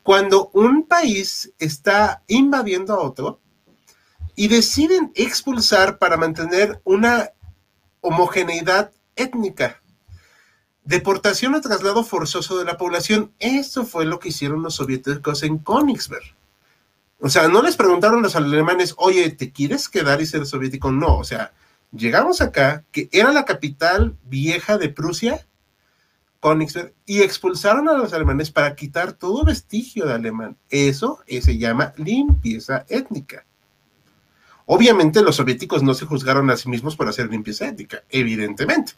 [0.07, 3.41] cuando un país está invadiendo a otro
[4.37, 7.31] y deciden expulsar para mantener una
[7.99, 9.81] homogeneidad étnica.
[10.85, 13.33] Deportación o traslado forzoso de la población.
[13.39, 16.33] Eso fue lo que hicieron los soviéticos en Königsberg.
[17.19, 20.89] O sea, no les preguntaron los alemanes, oye, ¿te quieres quedar y ser soviético?
[20.89, 21.51] No, o sea,
[21.91, 25.47] Llegamos acá, que era la capital vieja de Prusia,
[26.41, 30.58] Königsberg, y expulsaron a los alemanes para quitar todo vestigio de alemán.
[30.69, 33.45] Eso se llama limpieza étnica.
[34.65, 38.93] Obviamente los soviéticos no se juzgaron a sí mismos por hacer limpieza étnica, evidentemente,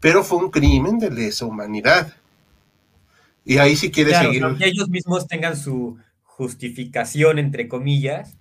[0.00, 2.14] pero fue un crimen de lesa humanidad.
[3.44, 4.44] Y ahí si quiere seguir.
[4.58, 8.36] Que ellos mismos tengan su justificación, entre comillas,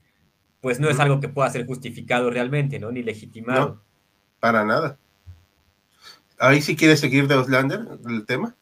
[0.61, 2.91] pues no es algo que pueda ser justificado realmente, ¿no?
[2.91, 3.67] Ni legitimado.
[3.67, 3.81] No,
[4.39, 4.97] para nada.
[6.39, 8.55] Ahí sí quiere seguir de Oslander el tema.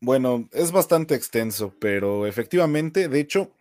[0.00, 3.52] Bueno, es bastante extenso, pero efectivamente, de hecho,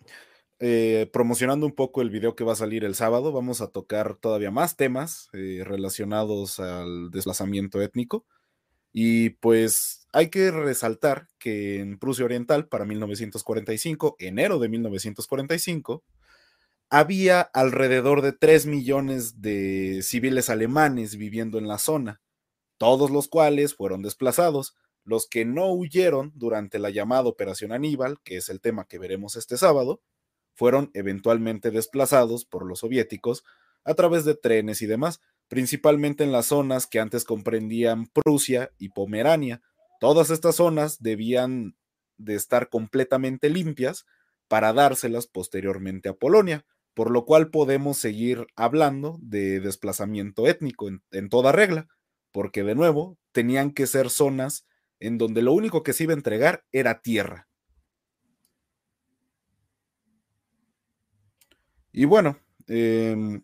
[0.59, 4.15] eh, promocionando un poco el video que va a salir el sábado, vamos a tocar
[4.15, 8.25] todavía más temas eh, relacionados al desplazamiento étnico.
[8.91, 16.03] Y pues hay que resaltar que en Prusia Oriental, para 1945, enero de 1945,
[16.89, 22.21] había alrededor de 3 millones de civiles alemanes viviendo en la zona,
[22.77, 24.75] todos los cuales fueron desplazados.
[25.03, 29.35] Los que no huyeron durante la llamada Operación Aníbal, que es el tema que veremos
[29.35, 30.01] este sábado,
[30.55, 33.43] fueron eventualmente desplazados por los soviéticos
[33.83, 38.89] a través de trenes y demás, principalmente en las zonas que antes comprendían Prusia y
[38.89, 39.61] Pomerania.
[39.99, 41.75] Todas estas zonas debían
[42.17, 44.05] de estar completamente limpias
[44.47, 51.29] para dárselas posteriormente a Polonia, por lo cual podemos seguir hablando de desplazamiento étnico en,
[51.29, 51.87] toda regla,
[52.35, 54.65] porque de nuevo tenían que ser zonas
[54.99, 57.47] en donde lo único que se iba a entregar era tierra.
[61.93, 63.41] Y bueno, em,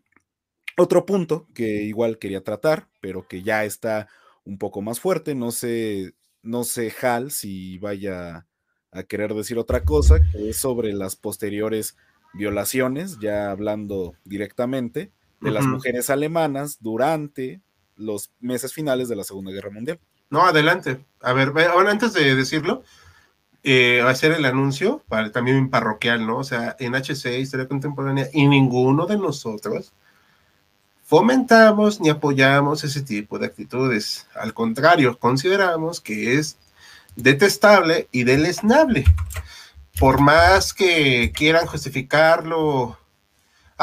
[0.77, 4.09] otro punto que igual quería tratar, pero que ya está
[4.43, 8.45] un poco más fuerte, no sé, no sé Hal si vaya
[8.91, 11.95] a querer decir otra cosa, que es sobre las posteriores
[12.33, 17.61] violaciones, ya hablando directamente, de las mujeres alemanas durante
[18.01, 19.99] los meses finales de la Segunda Guerra Mundial.
[20.29, 21.03] No, adelante.
[21.21, 22.83] A ver, ahora antes de decirlo,
[23.63, 26.37] eh, va a ser el anuncio, para, también parroquial, ¿no?
[26.37, 29.93] O sea, en HC, Historia Contemporánea, y ninguno de nosotros
[31.11, 34.27] fomentamos ni apoyamos ese tipo de actitudes.
[34.33, 36.57] Al contrario, consideramos que es
[37.17, 39.03] detestable y deleznable.
[39.99, 42.97] Por más que quieran justificarlo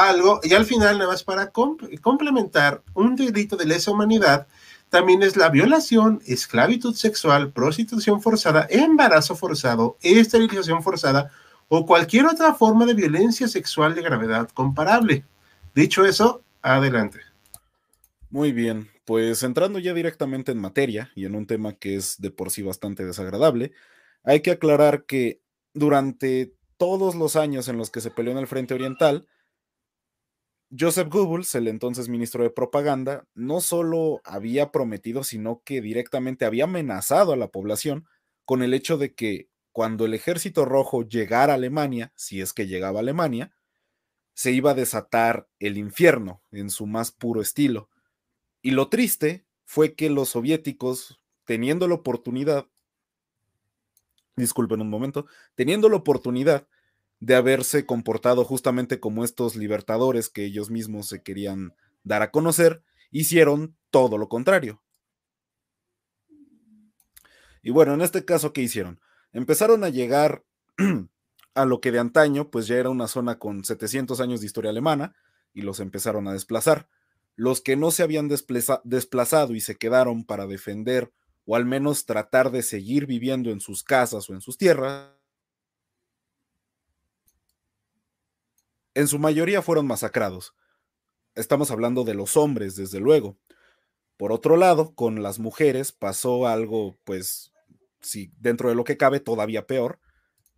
[0.06, 4.46] algo, y al final, nada más para complementar, un delito de lesa humanidad
[4.88, 11.30] también es la violación, esclavitud sexual, prostitución forzada, embarazo forzado, esterilización forzada
[11.68, 15.24] o cualquier otra forma de violencia sexual de gravedad comparable.
[15.74, 17.20] Dicho eso, adelante.
[18.30, 22.30] Muy bien, pues entrando ya directamente en materia y en un tema que es de
[22.30, 23.72] por sí bastante desagradable,
[24.24, 25.40] hay que aclarar que
[25.74, 29.26] durante todos los años en los que se peleó en el Frente Oriental,
[30.76, 36.64] Joseph Goebbels, el entonces ministro de Propaganda, no solo había prometido, sino que directamente había
[36.64, 38.06] amenazado a la población
[38.44, 42.66] con el hecho de que cuando el ejército rojo llegara a Alemania, si es que
[42.66, 43.52] llegaba a Alemania,
[44.34, 47.88] se iba a desatar el infierno en su más puro estilo.
[48.60, 52.66] Y lo triste fue que los soviéticos, teniendo la oportunidad,
[54.36, 56.68] disculpen un momento, teniendo la oportunidad
[57.20, 62.82] de haberse comportado justamente como estos libertadores que ellos mismos se querían dar a conocer,
[63.10, 64.82] hicieron todo lo contrario.
[67.62, 69.00] Y bueno, en este caso, ¿qué hicieron?
[69.32, 70.44] Empezaron a llegar
[71.54, 74.70] a lo que de antaño, pues ya era una zona con 700 años de historia
[74.70, 75.14] alemana,
[75.52, 76.88] y los empezaron a desplazar.
[77.34, 81.12] Los que no se habían desplazado y se quedaron para defender
[81.46, 85.10] o al menos tratar de seguir viviendo en sus casas o en sus tierras,
[88.98, 90.56] en su mayoría fueron masacrados.
[91.36, 93.38] Estamos hablando de los hombres, desde luego.
[94.16, 97.52] Por otro lado, con las mujeres pasó algo, pues,
[98.00, 100.00] si dentro de lo que cabe, todavía peor,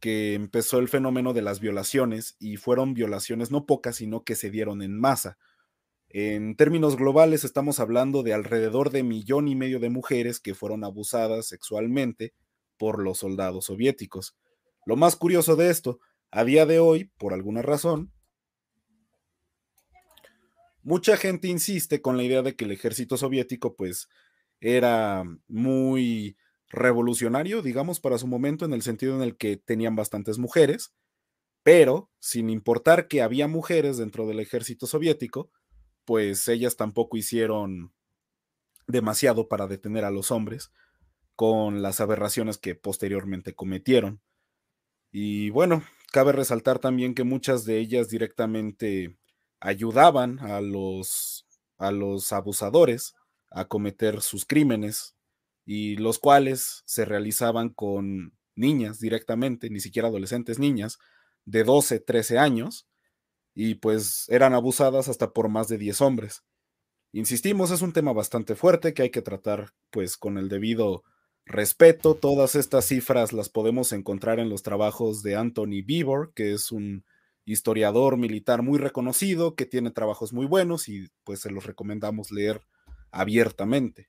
[0.01, 4.51] que empezó el fenómeno de las violaciones y fueron violaciones no pocas, sino que se
[4.51, 5.37] dieron en masa.
[6.09, 10.83] En términos globales, estamos hablando de alrededor de millón y medio de mujeres que fueron
[10.83, 12.33] abusadas sexualmente
[12.79, 14.35] por los soldados soviéticos.
[14.87, 16.01] Lo más curioso de esto,
[16.31, 18.15] a día de hoy, por alguna razón,
[20.83, 24.09] mucha gente insiste con la idea de que el ejército soviético pues
[24.61, 26.37] era muy
[26.69, 30.95] revolucionario, digamos, para su momento, en el sentido en el que tenían bastantes mujeres,
[31.63, 35.51] pero sin importar que había mujeres dentro del ejército soviético,
[36.05, 37.93] pues ellas tampoco hicieron
[38.87, 40.73] demasiado para detener a los hombres
[41.37, 44.21] con las aberraciones que posteriormente cometieron.
[45.13, 49.17] Y bueno, cabe resaltar también que muchas de ellas directamente
[49.61, 51.47] ayudaban a los,
[51.79, 53.15] a los abusadores
[53.51, 55.17] a cometer sus crímenes
[55.65, 60.99] y los cuales se realizaban con niñas directamente, ni siquiera adolescentes, niñas
[61.45, 62.87] de 12, 13 años,
[63.55, 66.45] y pues eran abusadas hasta por más de 10 hombres.
[67.13, 71.03] Insistimos, es un tema bastante fuerte que hay que tratar pues con el debido
[71.45, 72.15] respeto.
[72.15, 77.05] Todas estas cifras las podemos encontrar en los trabajos de Anthony Beaver, que es un
[77.51, 82.63] historiador militar muy reconocido, que tiene trabajos muy buenos y pues se los recomendamos leer
[83.11, 84.09] abiertamente.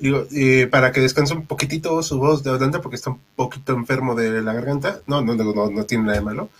[0.00, 4.14] Eh, para que descanse un poquitito su voz de adelante, porque está un poquito enfermo
[4.14, 6.50] de la garganta, no, no, no, no tiene nada de malo.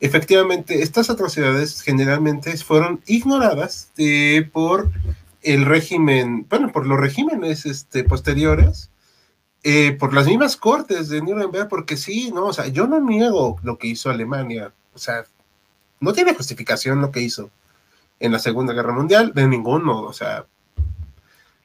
[0.00, 4.90] Efectivamente, estas atrocidades generalmente fueron ignoradas eh, por
[5.42, 8.90] el régimen, bueno, por los regímenes este, posteriores,
[9.64, 13.58] eh, por las mismas cortes de Nuremberg, porque sí, no, o sea, yo no niego
[13.64, 15.24] lo que hizo Alemania, o sea,
[15.98, 17.50] no tiene justificación lo que hizo
[18.20, 20.46] en la Segunda Guerra Mundial, de ningún modo, o sea,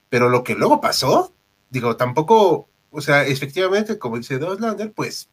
[0.09, 1.31] pero lo que luego pasó,
[1.69, 5.29] digo, tampoco o sea, efectivamente, como dice Doslander, pues,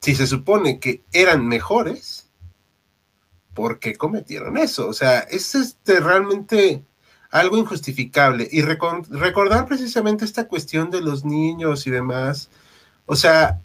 [0.00, 2.30] si se supone que eran mejores,
[3.54, 4.88] ¿por qué cometieron eso?
[4.88, 6.82] O sea, es este, realmente
[7.30, 8.48] algo injustificable.
[8.50, 12.50] Y recordar precisamente esta cuestión de los niños y demás,
[13.06, 13.60] o sea,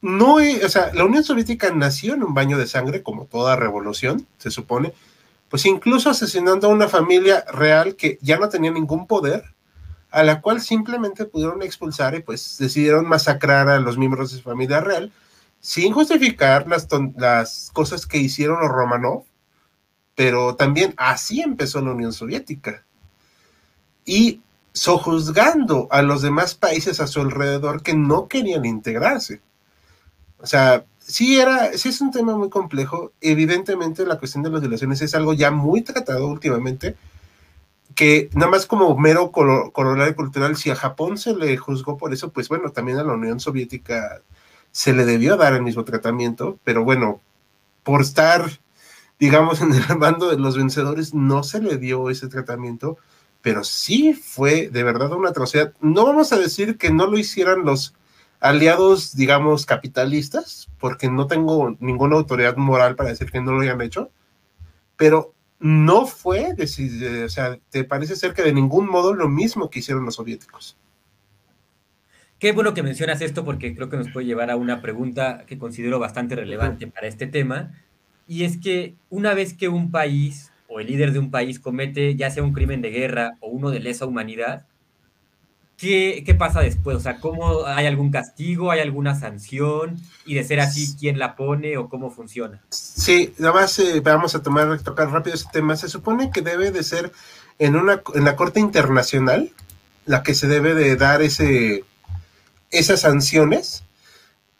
[0.00, 4.26] no, o sea, la Unión Soviética nació en un baño de sangre, como toda revolución,
[4.38, 4.92] se supone,
[5.48, 9.44] pues incluso asesinando a una familia real que ya no tenía ningún poder,
[10.10, 14.42] a la cual simplemente pudieron expulsar y pues decidieron masacrar a los miembros de su
[14.42, 15.12] familia real,
[15.60, 16.86] sin justificar las,
[17.16, 19.24] las cosas que hicieron los Romanov,
[20.14, 22.84] pero también así empezó la Unión Soviética.
[24.06, 24.40] Y
[24.72, 29.42] sojuzgando a los demás países a su alrededor que no querían integrarse.
[30.38, 33.12] O sea, sí era, sí es un tema muy complejo.
[33.20, 36.96] Evidentemente la cuestión de las violaciones es algo ya muy tratado últimamente,
[37.94, 42.30] que nada más como mero corolario cultural, si a Japón se le juzgó por eso,
[42.30, 44.22] pues bueno, también a la Unión Soviética
[44.72, 47.22] se le debió dar el mismo tratamiento, pero bueno,
[47.82, 48.50] por estar,
[49.18, 52.98] digamos, en el bando de los vencedores, no se le dio ese tratamiento,
[53.46, 55.72] pero sí fue de verdad una atrocidad.
[55.80, 57.94] No vamos a decir que no lo hicieran los
[58.40, 63.80] aliados, digamos, capitalistas, porque no tengo ninguna autoridad moral para decir que no lo hayan
[63.82, 64.10] hecho,
[64.96, 69.78] pero no fue, o sea, te parece ser que de ningún modo lo mismo que
[69.78, 70.76] hicieron los soviéticos.
[72.40, 75.56] Qué bueno que mencionas esto porque creo que nos puede llevar a una pregunta que
[75.56, 77.80] considero bastante relevante para este tema,
[78.26, 82.16] y es que una vez que un país o el líder de un país comete
[82.16, 84.66] ya sea un crimen de guerra o uno de lesa humanidad,
[85.78, 86.98] ¿qué, pasa después?
[86.98, 89.96] O sea, ¿cómo hay algún castigo, hay alguna sanción?
[90.26, 92.60] Y de ser así, ¿quién la pone o cómo funciona?
[92.68, 95.76] Sí, nada más eh, vamos a tomar, tocar rápido ese tema.
[95.76, 97.10] Se supone que debe de ser
[97.58, 99.52] en, una, en la Corte Internacional
[100.04, 101.84] la que se debe de dar ese,
[102.70, 103.82] esas sanciones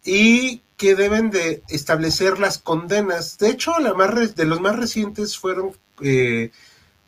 [0.03, 3.37] y que deben de establecer las condenas.
[3.37, 5.73] De hecho, la más de los más recientes fueron
[6.03, 6.51] eh,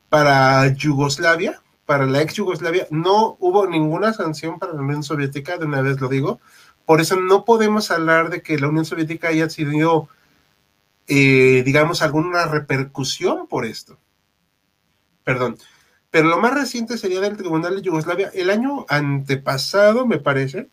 [0.09, 5.65] para Yugoslavia, para la ex Yugoslavia, no hubo ninguna sanción para la Unión Soviética, de
[5.65, 6.39] una vez lo digo.
[6.85, 10.07] Por eso no podemos hablar de que la Unión Soviética haya tenido,
[11.07, 13.97] eh, digamos, alguna repercusión por esto.
[15.23, 15.57] Perdón.
[16.11, 18.31] Pero lo más reciente sería del Tribunal de Yugoslavia.
[18.33, 20.69] El año antepasado, me parece,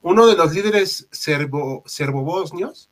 [0.00, 2.90] uno de los líderes serbo, serbobosnios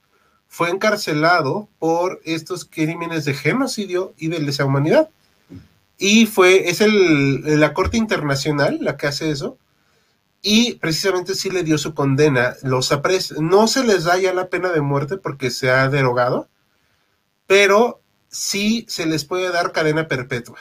[0.51, 5.09] fue encarcelado por estos crímenes de genocidio y de lesa humanidad.
[5.97, 9.59] Y fue, es el, la Corte Internacional la que hace eso.
[10.43, 12.57] Y precisamente sí le dio su condena.
[12.65, 16.49] Los apres no se les da ya la pena de muerte porque se ha derogado,
[17.47, 20.59] pero sí se les puede dar cadena perpetua.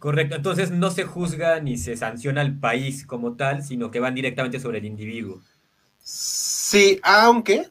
[0.00, 4.16] Correcto, entonces no se juzga ni se sanciona al país como tal, sino que van
[4.16, 5.40] directamente sobre el individuo.
[6.02, 7.70] Sí, aunque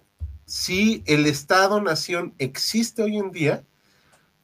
[0.51, 3.63] si el Estado-nación existe hoy en día,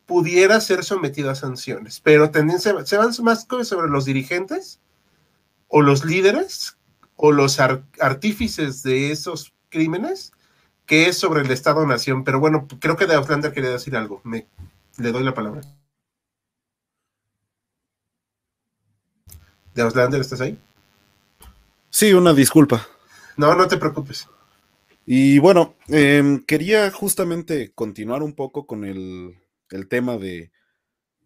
[0.05, 4.79] pudiera ser sometido a sanciones, pero tendencia, se van más sobre los dirigentes
[5.67, 6.77] o los líderes
[7.17, 10.31] o los artífices de esos crímenes
[10.85, 12.23] que es sobre el Estado-nación.
[12.23, 14.21] Pero bueno, creo que de Auslander quería decir algo.
[14.23, 14.47] Me,
[14.95, 15.59] le doy la palabra.
[19.75, 20.57] ¿De Auslander estás ahí?
[21.89, 22.87] Sí, una disculpa.
[23.35, 24.25] No, no te preocupes.
[25.09, 29.37] Y bueno, em, quería justamente continuar un poco con el,
[29.71, 30.51] el tema de,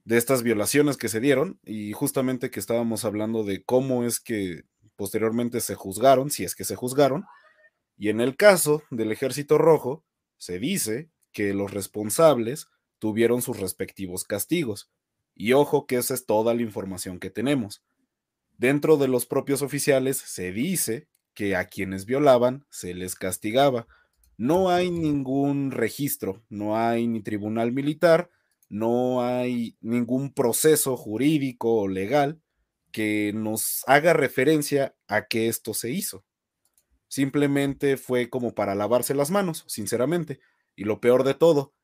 [0.06, 4.66] de estas violaciones que se dieron y justamente que estábamos hablando de cómo es que
[4.96, 7.26] posteriormente se juzgaron, si es que se juzgaron,
[7.98, 10.06] y en el caso del Ejército Rojo
[10.38, 12.68] se dice que los responsables
[13.00, 14.92] tuvieron sus respectivos castigos.
[15.34, 17.84] Y ojo que esa es toda la información que tenemos.
[18.60, 23.88] Dentro de los propios oficiales se dice que a quienes violaban se les castigaba
[24.42, 28.32] no hay ningún registro, no hay ni tribunal militar,
[28.70, 32.42] no hay ningún proceso jurídico o legal
[32.92, 36.26] que nos haga referencia a que esto se hizo.
[37.08, 40.40] Simplemente fue como para lavarse las manos, sinceramente.
[40.76, 41.76] Y lo peor de todo,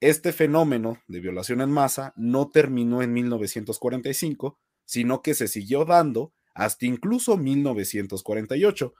[0.00, 6.34] este fenómeno de violación en masa no terminó en 1945, sino que se siguió dando
[6.56, 8.94] hasta incluso 1948.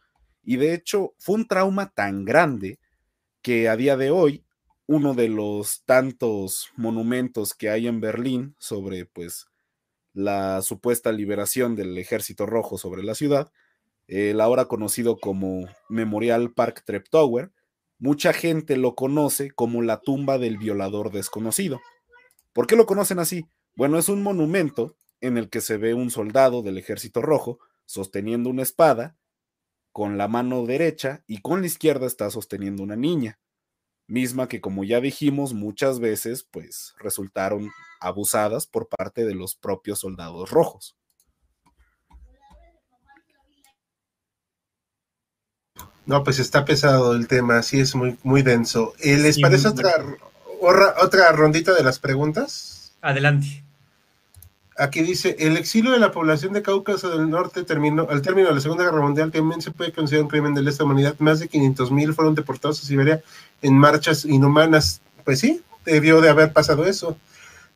[0.44, 2.78] Y de hecho fue un trauma tan grande
[3.42, 4.44] que a día de hoy
[4.86, 9.46] uno de los tantos monumentos que hay en Berlín sobre pues
[10.12, 13.50] la supuesta liberación del ejército rojo sobre la ciudad,
[14.06, 17.52] el ahora conocido como Memorial Park Treptower,
[17.98, 21.80] mucha gente lo conoce como la tumba del violador desconocido.
[22.52, 23.46] ¿Por qué lo conocen así?
[23.74, 24.94] Bueno, es un monumento
[25.26, 29.16] en el que se ve un soldado del ejército rojo sosteniendo una espada
[29.92, 33.38] con la mano derecha y con la izquierda está sosteniendo una niña,
[34.06, 37.70] misma que como ya dijimos muchas veces pues resultaron
[38.00, 40.96] abusadas por parte de los propios soldados rojos.
[46.04, 48.94] No, pues está pesado el tema, sí es muy, muy denso.
[49.00, 49.92] Eh, ¿Les parece otra,
[51.02, 52.96] otra rondita de las preguntas?
[53.00, 53.65] Adelante.
[54.78, 58.54] Aquí dice, el exilio de la población de Cáucaso del Norte terminó, al término de
[58.54, 61.14] la Segunda Guerra Mundial también se puede considerar un crimen de lesa humanidad.
[61.18, 63.22] Más de 500 mil fueron deportados a Siberia
[63.62, 65.00] en marchas inhumanas.
[65.24, 67.16] Pues sí, debió de haber pasado eso.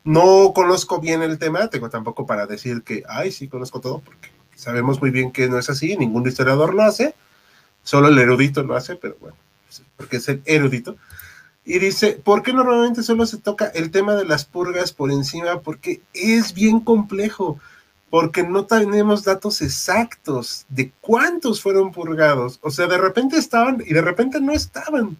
[0.03, 4.29] No conozco bien el tema, tengo tampoco para decir que, ay, sí conozco todo, porque
[4.55, 7.15] sabemos muy bien que no es así, ningún historiador lo hace
[7.83, 9.35] Solo el erudito lo hace, pero bueno,
[9.97, 10.97] porque es el erudito.
[11.63, 15.61] Y dice, ¿por qué normalmente solo se toca el tema de las purgas por encima?
[15.61, 17.59] Porque es bien complejo,
[18.09, 22.59] porque no tenemos datos exactos de cuántos fueron purgados.
[22.61, 25.17] O sea, de repente estaban y de repente no estaban.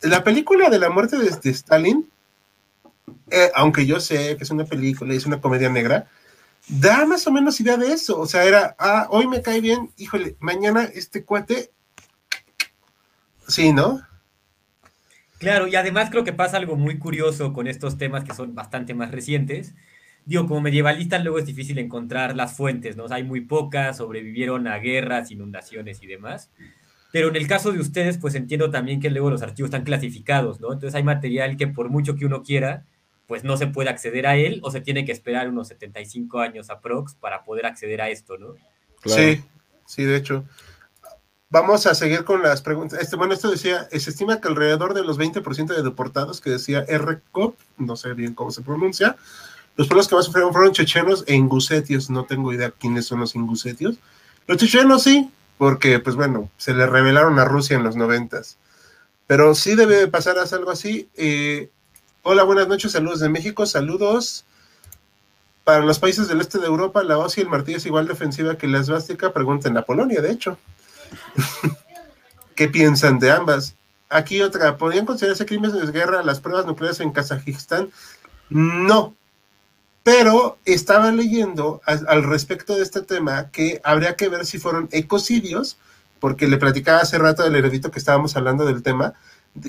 [0.00, 2.08] La película de la muerte de, Stalin,
[3.30, 6.08] eh, aunque yo sé que es una película y es una comedia negra,
[6.68, 8.18] da más o menos idea de eso.
[8.18, 11.70] O sea, era, ah, hoy me cae bien, híjole, mañana este cuate
[13.48, 14.02] Sí, ¿no?
[15.38, 18.94] Claro, y además creo que pasa algo muy curioso con estos temas que son bastante
[18.94, 19.74] más recientes.
[20.24, 23.06] Digo, como medievalistas luego es difícil encontrar las fuentes, ¿no?
[23.10, 26.50] hay muy pocas, sobrevivieron a guerras, inundaciones y demás.
[27.12, 30.60] Pero en el caso de ustedes, pues entiendo también que luego los archivos están clasificados,
[30.60, 30.72] ¿no?
[30.72, 32.84] Entonces hay material que por mucho que uno quiera,
[33.26, 36.70] pues no se puede acceder a él o se tiene que esperar unos 75 años
[36.70, 38.54] aprox para poder acceder a esto, ¿no?
[39.04, 39.42] Sí,
[39.86, 40.44] sí, de hecho.
[41.48, 43.00] Vamos a seguir con las preguntas.
[43.00, 46.84] Este, bueno, esto decía, se estima que alrededor de los 20% de deportados que decía
[46.88, 49.16] RCOP, no sé bien cómo se pronuncia,
[49.76, 52.10] los pueblos que más sufrieron fueron chechenos e ingusetios.
[52.10, 53.96] No tengo idea quiénes son los ingusetios.
[54.46, 58.56] Los chechenos sí, porque pues bueno, se le revelaron a Rusia en los noventas.
[59.26, 61.08] Pero sí debe pasar algo así.
[61.16, 61.70] Eh,
[62.22, 64.44] hola, buenas noches, saludos de México, saludos.
[65.62, 68.56] Para los países del este de Europa, la hoz y el martillo es igual defensiva
[68.56, 70.58] que la esvástica, pregunten la Polonia, de hecho.
[72.54, 73.76] ¿Qué piensan de ambas?
[74.08, 77.90] Aquí otra, ¿podrían considerarse crímenes de guerra las pruebas nucleares en Kazajistán?
[78.48, 79.14] No,
[80.06, 85.78] pero estaba leyendo al, respecto de este tema que habría que ver si fueron ecocidios,
[86.20, 89.14] porque le platicaba hace rato del erudito que estábamos hablando del tema,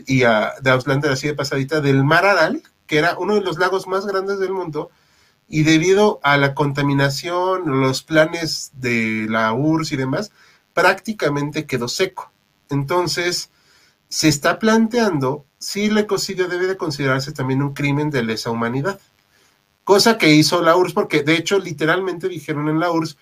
[0.05, 3.87] y de Auslander así de pasadita, del Mar Aral, que era uno de los lagos
[3.87, 4.91] más grandes del mundo,
[5.49, 10.31] y debido a la contaminación, los planes de la URSS y demás,
[10.77, 12.31] prácticamente quedó seco.
[12.69, 13.49] Entonces,
[14.09, 18.99] se está planteando si el ecocidio debe de considerarse también un crimen de lesa humanidad.
[19.83, 23.17] Cosa que hizo la URSS, porque de hecho literalmente dijeron en la URSS,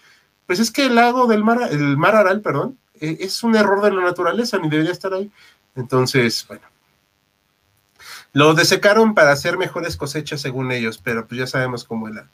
[0.45, 3.81] pues es que el lago del mar, el mar Aral, perdón, e, es un error
[3.81, 5.31] de la naturaleza, ni debería estar ahí.
[5.77, 6.67] Entonces, bueno,
[8.33, 12.27] lo desecaron para hacer mejores cosechas según ellos, pero pues ya sabemos cómo era.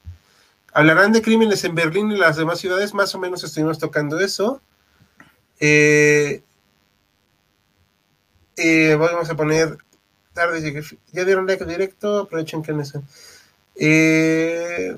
[0.73, 4.63] Hablarán de crímenes en Berlín y las demás ciudades, más o menos estuvimos tocando eso.
[5.63, 6.41] Eh,
[8.57, 9.77] eh, vamos a poner
[10.33, 12.83] tarde, ya dieron like directo, aprovechen que no
[13.75, 14.97] eh,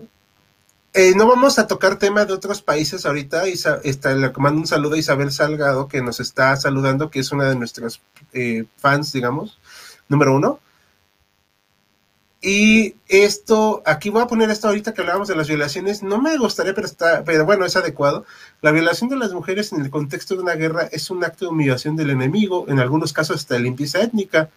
[0.94, 3.46] eh, no vamos a tocar tema de otros países ahorita.
[3.48, 7.50] está, le mando un saludo a Isabel Salgado, que nos está saludando, que es una
[7.50, 8.02] de nuestras
[8.78, 9.60] fans, digamos,
[10.08, 10.60] número uno.
[12.46, 16.38] Y esto, aquí voy a poner esto ahorita que hablábamos de las violaciones, no me
[16.38, 18.26] gustaría, pero está, pero bueno, es adecuado.
[18.62, 21.52] La violación de las mujeres en el contexto de una guerra es un acto de
[21.52, 24.50] humillación del enemigo, en algunos casos hasta de limpieza étnica,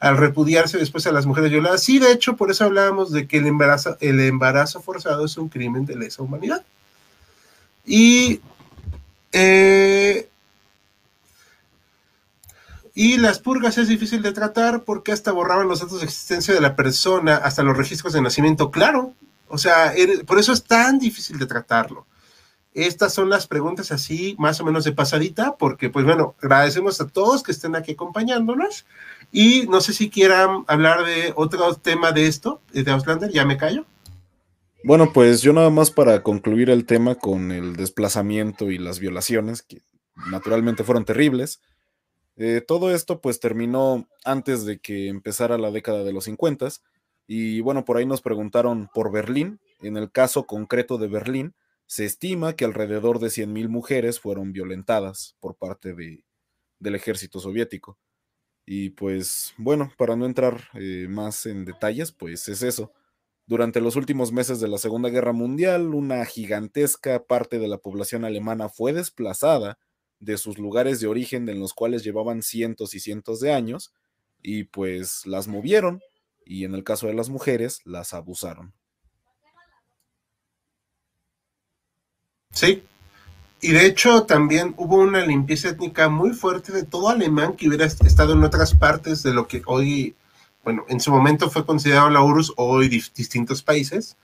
[0.00, 1.82] al repudiarse después a las mujeres violadas.
[1.82, 5.48] Sí, de hecho, por eso hablábamos de que el embarazo, el embarazo forzado es un
[5.48, 6.62] crimen de lesa humanidad.
[7.86, 8.42] Y
[9.32, 10.28] eh,
[12.94, 16.60] y las purgas es difícil de tratar porque hasta borraban los datos de existencia de
[16.60, 19.14] la persona, hasta los registros de nacimiento, claro.
[19.48, 19.92] O sea,
[20.26, 22.06] por eso es tan difícil de tratarlo.
[22.72, 27.08] Estas son las preguntas así, más o menos de pasadita, porque pues bueno, agradecemos a
[27.08, 28.86] todos que estén aquí acompañándonos.
[29.32, 33.56] Y no sé si quieran hablar de otro tema de esto, de Auslander, ya me
[33.56, 33.86] callo.
[34.84, 39.62] Bueno, pues yo nada más para concluir el tema con el desplazamiento y las violaciones,
[39.62, 39.82] que
[40.30, 41.60] naturalmente fueron terribles.
[42.42, 46.68] Eh, todo esto pues terminó antes de que empezara la década de los 50
[47.26, 49.60] y bueno, por ahí nos preguntaron por Berlín.
[49.82, 55.36] En el caso concreto de Berlín, se estima que alrededor de 100.000 mujeres fueron violentadas
[55.38, 56.24] por parte de,
[56.78, 57.98] del ejército soviético.
[58.64, 62.90] Y pues bueno, para no entrar eh, más en detalles, pues es eso.
[63.44, 68.24] Durante los últimos meses de la Segunda Guerra Mundial, una gigantesca parte de la población
[68.24, 69.78] alemana fue desplazada
[70.20, 73.92] de sus lugares de origen en los cuales llevaban cientos y cientos de años
[74.42, 76.00] y pues las movieron
[76.44, 78.72] y en el caso de las mujeres las abusaron.
[82.52, 82.82] Sí,
[83.60, 87.86] y de hecho también hubo una limpieza étnica muy fuerte de todo alemán que hubiera
[87.86, 90.14] estado en otras partes de lo que hoy
[90.62, 94.16] bueno, en su momento fue considerado la URSS, hoy distintos países,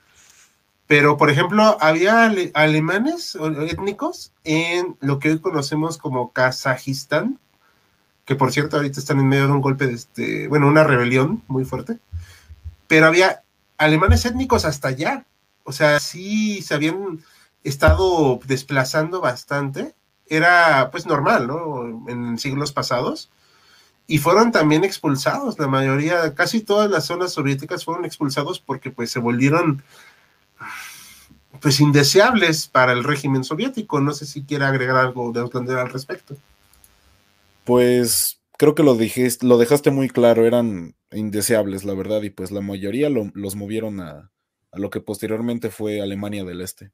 [0.86, 3.36] pero por ejemplo, había alemanes
[3.68, 7.38] étnicos en lo que hoy conocemos como Kazajistán,
[8.24, 11.42] que por cierto ahorita están en medio de un golpe de este, bueno, una rebelión
[11.48, 11.98] muy fuerte,
[12.86, 13.42] pero había
[13.78, 15.24] alemanes étnicos hasta allá,
[15.64, 17.24] o sea, sí se habían
[17.64, 19.94] estado desplazando bastante,
[20.28, 22.04] era pues normal, ¿no?
[22.08, 23.30] En siglos pasados.
[24.08, 29.10] Y fueron también expulsados, la mayoría, casi todas las zonas soviéticas fueron expulsados porque pues
[29.10, 29.82] se volvieron
[31.60, 34.00] pues indeseables para el régimen soviético.
[34.00, 36.36] No sé si quiere agregar algo de Outlander al respecto.
[37.64, 42.50] Pues creo que lo dijiste, lo dejaste muy claro, eran indeseables, la verdad, y pues
[42.50, 44.30] la mayoría los movieron a,
[44.72, 46.92] a lo que posteriormente fue Alemania del Este.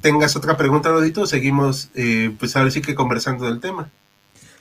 [0.00, 3.90] tengas otra pregunta, Rodito, seguimos, eh, pues ahora sí que conversando del tema.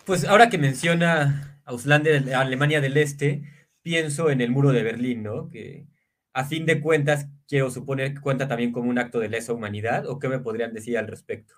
[0.06, 3.44] Pues ahora que menciona Auslander, Alemania del Este,
[3.88, 5.48] pienso en el muro de Berlín, ¿no?
[5.48, 5.88] Que
[6.34, 10.06] a fin de cuentas, quiero suponer que cuenta también como un acto de lesa humanidad,
[10.08, 11.56] ¿o qué me podrían decir al respecto?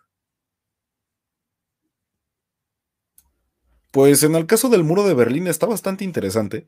[3.89, 6.67] Pues en el caso del muro de Berlín está bastante interesante,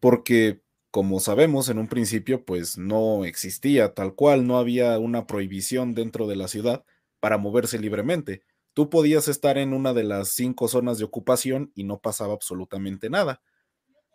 [0.00, 5.94] porque como sabemos, en un principio pues no existía tal cual, no había una prohibición
[5.94, 6.84] dentro de la ciudad
[7.20, 8.42] para moverse libremente.
[8.74, 13.08] Tú podías estar en una de las cinco zonas de ocupación y no pasaba absolutamente
[13.08, 13.40] nada.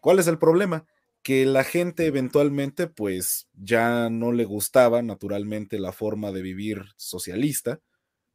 [0.01, 0.85] ¿Cuál es el problema?
[1.23, 7.79] Que la gente eventualmente pues ya no le gustaba naturalmente la forma de vivir socialista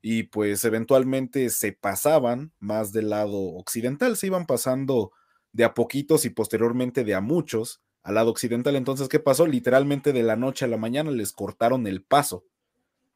[0.01, 5.11] y pues eventualmente se pasaban más del lado occidental, se iban pasando
[5.53, 8.77] de a poquitos y posteriormente de a muchos al lado occidental.
[8.77, 9.47] Entonces, ¿qué pasó?
[9.49, 12.45] Literalmente de la noche a la mañana les cortaron el paso.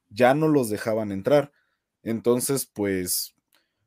[0.09, 1.53] Ya no los dejaban entrar.
[2.03, 3.37] Entonces, pues,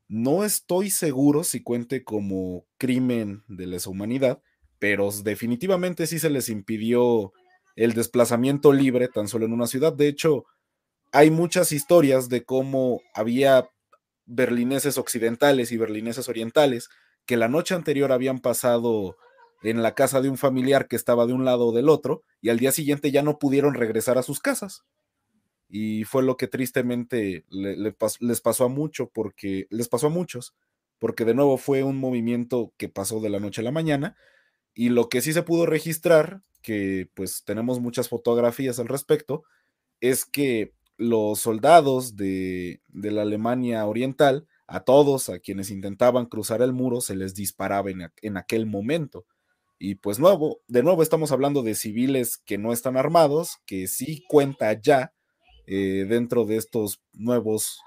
[0.07, 4.41] no estoy seguro si cuente como crimen de lesa humanidad,
[4.83, 7.31] pero definitivamente sí se les impidió
[7.77, 9.93] el desplazamiento libre tan solo en una ciudad.
[9.93, 10.43] De hecho,
[11.13, 13.69] hay muchas historias de cómo había
[14.25, 16.89] berlineses occidentales y berlineses orientales
[17.25, 19.15] que la noche anterior habían pasado
[19.61, 22.49] en la casa de un familiar que estaba de un lado o del otro y
[22.49, 24.83] al día siguiente ya no pudieron regresar a sus casas.
[25.69, 30.53] Y fue lo que tristemente les pasó a mucho porque les pasó a muchos,
[30.99, 34.17] porque de nuevo fue un movimiento que pasó de la noche a la mañana
[34.73, 39.43] y lo que sí se pudo registrar, que pues tenemos muchas fotografías al respecto,
[40.01, 46.61] es que los soldados de, de la Alemania Oriental, a todos a quienes intentaban cruzar
[46.61, 49.25] el muro, se les disparaba en, aquel momento.
[49.77, 54.23] Y pues nuevo, de nuevo estamos hablando de civiles que no están armados, que sí
[54.27, 55.13] cuenta ya
[55.67, 57.81] eh, dentro de estos nuevos,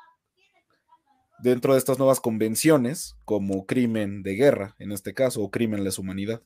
[1.42, 6.02] dentro de estas nuevas convenciones como crimen de guerra, en este caso, o crimen lesa
[6.02, 6.42] humanidad.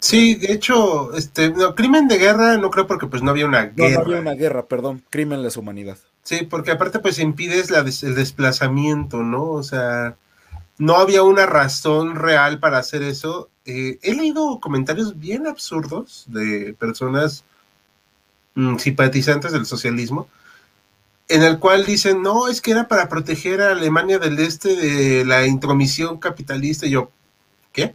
[0.00, 3.66] Sí, de hecho, este, no, crimen de guerra no creo porque pues no había una
[3.66, 3.96] guerra.
[3.96, 5.98] No, había una guerra, perdón, crimen lesa humanidad.
[6.22, 9.44] Sí, porque aparte pues impides la, el desplazamiento, ¿no?
[9.44, 10.16] O sea,
[10.78, 13.50] no había una razón real para hacer eso.
[13.66, 17.44] Eh, he leído comentarios bien absurdos de personas
[18.54, 20.28] mm, simpatizantes del socialismo,
[21.28, 25.26] en el cual dicen, no, es que era para proteger a Alemania del Este de
[25.26, 26.86] la intromisión capitalista.
[26.86, 27.10] Y yo,
[27.72, 27.94] ¿qué?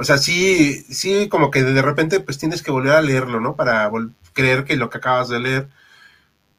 [0.00, 3.56] O sea, sí, sí, como que de repente pues tienes que volver a leerlo, ¿no?
[3.56, 3.90] Para
[4.32, 5.68] creer que lo que acabas de leer,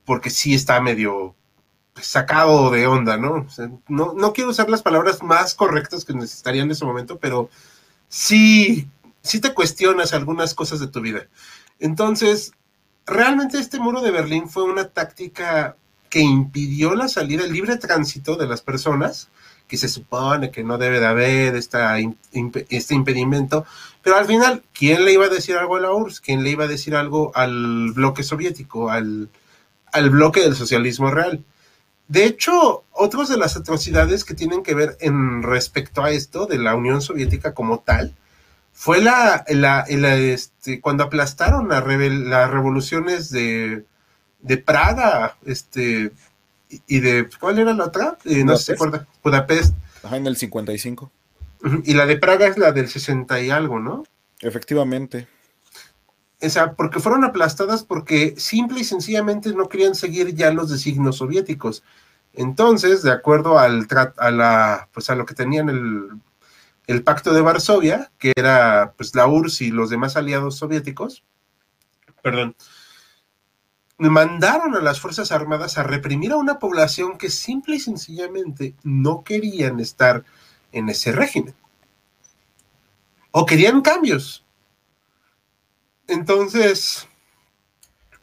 [0.04, 1.36] porque sí está medio
[2.02, 3.48] sacado de onda, ¿no?
[3.88, 4.14] ¿no?
[4.14, 7.50] No quiero usar las palabras más correctas que necesitaría en ese momento, pero
[8.10, 8.90] sí,
[9.24, 11.28] sí te cuestionas algunas cosas de tu vida.
[11.80, 12.52] Entonces,
[13.06, 15.78] realmente este muro de Berlín fue una táctica
[16.10, 19.30] que impidió la salida, el libre tránsito de las personas,
[19.70, 23.66] que se supone que no debe de haber este impedimento,
[24.02, 26.22] pero al final, ¿quién le iba a decir algo a la URSS?
[26.22, 29.30] ¿Quién le iba a decir algo al bloque soviético, al,
[29.92, 31.44] al bloque del socialismo real?
[32.08, 36.58] De hecho, otras de las atrocidades que tienen que ver en respecto a esto de
[36.58, 38.16] la Unión Soviética como tal,
[38.74, 43.86] fue la, este, cuando aplastaron las revoluciones de,
[44.42, 46.12] de Praga, este,
[46.88, 48.18] y de, ¿cuál era la otra?
[48.26, 49.74] Eh, no sé si se acuerda, Budapest.
[50.04, 51.12] Ajá, en el 55.
[51.84, 54.04] Y la de Praga es la del 60 y algo, ¿no?
[54.42, 55.28] Efectivamente.
[56.42, 61.18] O sea, porque fueron aplastadas porque simple y sencillamente no querían seguir ya los designios
[61.18, 61.84] soviéticos.
[62.34, 66.10] Entonces, de acuerdo al a la, pues a lo que tenían el,
[66.88, 71.24] el pacto de Varsovia, que era pues la URSS y los demás aliados soviéticos,
[72.22, 72.56] perdón,
[74.08, 79.24] mandaron a las Fuerzas Armadas a reprimir a una población que simple y sencillamente no
[79.26, 80.24] querían estar
[80.72, 81.54] en ese régimen.
[83.32, 84.46] O querían cambios.
[86.08, 87.08] Entonces,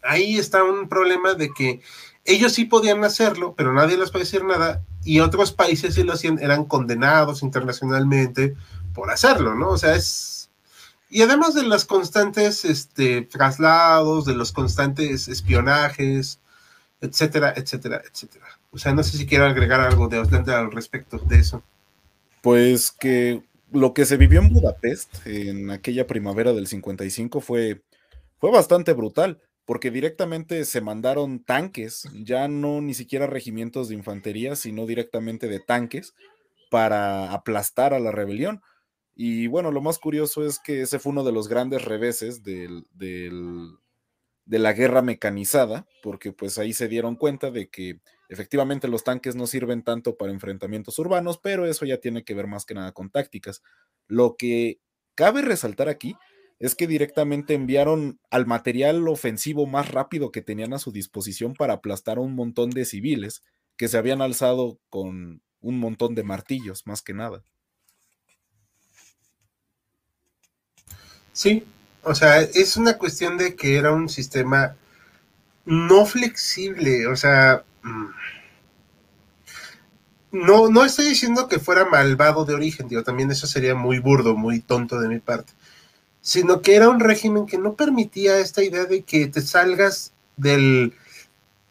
[0.03, 1.83] ahí está un problema de que
[2.24, 6.14] ellos sí podían hacerlo, pero nadie les puede decir nada, y otros países sí lo
[6.14, 8.57] hacían, eran condenados internacionalmente
[8.93, 9.68] por hacerlo, ¿no?
[9.70, 10.46] O sea, es...
[11.09, 16.41] Y además de los constantes este, traslados, de los constantes espionajes,
[17.01, 18.47] etcétera, etcétera, etcétera.
[18.73, 21.63] O sea, no sé si quiero agregar algo de al respecto de eso.
[22.43, 23.43] Pues que
[23.73, 27.83] lo que se vivió en Budapest en aquella primavera del 55 fue,
[28.39, 34.57] fue bastante brutal, porque directamente se mandaron tanques, ya no ni siquiera regimientos de infantería,
[34.57, 36.15] sino directamente de tanques
[36.71, 38.63] para aplastar a la rebelión.
[39.17, 42.69] Y bueno, lo más curioso es que ese fue uno de los grandes reveses de
[44.47, 49.47] la guerra mecanizada, porque pues ahí se dieron cuenta de que Efectivamente, los tanques no
[49.47, 53.11] sirven tanto para enfrentamientos urbanos, pero eso ya tiene que ver más que nada con
[53.11, 53.62] tácticas.
[54.09, 54.81] Lo que
[55.14, 56.17] cabe resaltar aquí
[56.59, 61.75] es que directamente enviaron al material ofensivo más rápido que tenían a su disposición para
[61.75, 63.43] aplastar a un montón de civiles
[63.77, 67.45] que se habían alzado con un montón de martillos, más que nada.
[71.37, 71.66] Sí,
[72.03, 74.74] o sea, es una cuestión de que era un sistema
[75.64, 78.07] no flexible, o sea, Mm.
[80.32, 84.37] No, no estoy diciendo que fuera malvado de origen, digo, también eso sería muy burdo,
[84.37, 85.53] muy tonto de mi parte,
[86.20, 90.95] sino que era un régimen que no permitía esta idea de que te salgas del,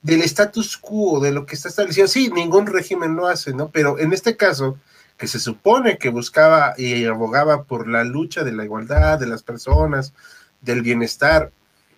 [0.01, 2.07] del status quo, de lo que está establecido.
[2.07, 3.70] Sí, ningún régimen lo hace, ¿no?
[3.70, 4.80] Pero en este caso,
[5.18, 9.43] que se supone que buscaba y abogaba por la lucha de la igualdad de las
[9.43, 10.13] personas,
[10.61, 11.51] del bienestar,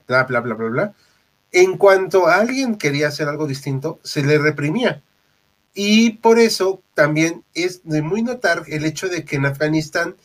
[0.08, 0.94] bla, bla, bla, bla, bla,
[1.52, 5.02] en cuanto alguien quería hacer algo distinto, se le reprimía.
[5.74, 10.16] Y por eso también es de muy notar el hecho de que en Afganistán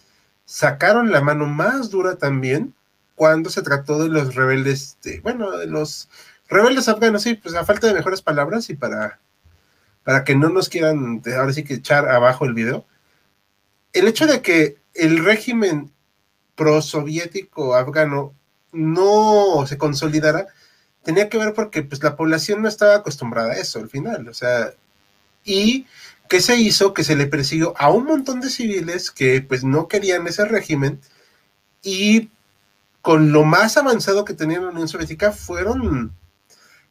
[0.44, 2.74] sacaron la mano más dura también
[3.14, 6.08] cuando se trató de los rebeldes, bueno, de los
[6.48, 9.20] rebeldes afganos, sí, pues a falta de mejores palabras y para,
[10.04, 12.84] para que no nos quieran ahora sí que echar abajo el video.
[13.92, 15.92] El hecho de que el régimen
[16.54, 18.34] prosoviético afgano
[18.72, 20.46] no se consolidara
[21.02, 24.34] tenía que ver porque pues la población no estaba acostumbrada a eso al final, o
[24.34, 24.72] sea,
[25.44, 25.86] y
[26.28, 26.94] ¿qué se hizo?
[26.94, 31.00] Que se le persiguió a un montón de civiles que pues no querían ese régimen
[31.82, 32.30] y
[33.02, 36.12] con lo más avanzado que tenía la Unión Soviética fueron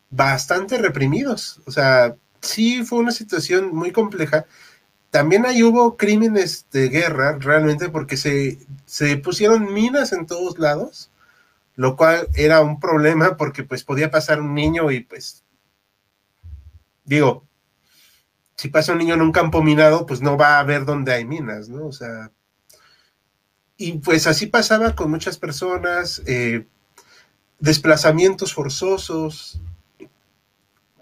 [0.09, 4.45] bastante reprimidos, o sea, sí fue una situación muy compleja.
[5.09, 11.11] También ahí hubo crímenes de guerra realmente porque se, se pusieron minas en todos lados
[11.75, 15.43] lo cual era un problema porque pues podía pasar un niño y pues
[17.03, 17.45] digo,
[18.55, 21.25] si pasa un niño en un campo minado, pues no va a ver dónde hay
[21.25, 21.87] minas, ¿no?
[21.87, 22.31] O sea,
[23.77, 26.67] y pues así pasaba con muchas personas, eh,
[27.59, 29.59] desplazamientos forzosos,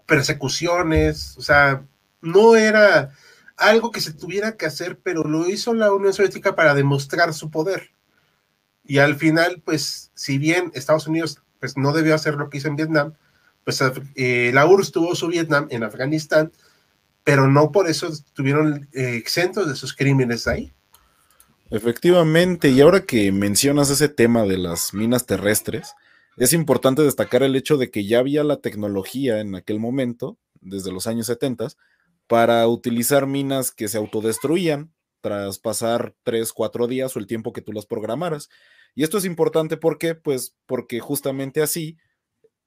[0.10, 1.86] persecuciones, o sea,
[2.22, 3.12] no era
[3.55, 7.49] algo que se tuviera que hacer, pero lo hizo la Unión Soviética para demostrar su
[7.49, 7.91] poder.
[8.84, 12.68] Y al final, pues, si bien Estados Unidos pues, no debió hacer lo que hizo
[12.68, 13.14] en Vietnam,
[13.64, 13.84] pues
[14.16, 16.51] eh, la URSS tuvo su Vietnam en Afganistán,
[17.24, 20.74] pero no por eso estuvieron eh, exentos de sus crímenes ahí.
[21.70, 25.93] Efectivamente, y ahora que mencionas ese tema de las minas terrestres,
[26.39, 30.91] es importante destacar el hecho de que ya había la tecnología en aquel momento, desde
[30.91, 31.67] los años 70,
[32.27, 37.61] para utilizar minas que se autodestruían tras pasar 3, 4 días o el tiempo que
[37.61, 38.49] tú las programaras.
[38.95, 41.97] Y esto es importante porque, pues, porque justamente así,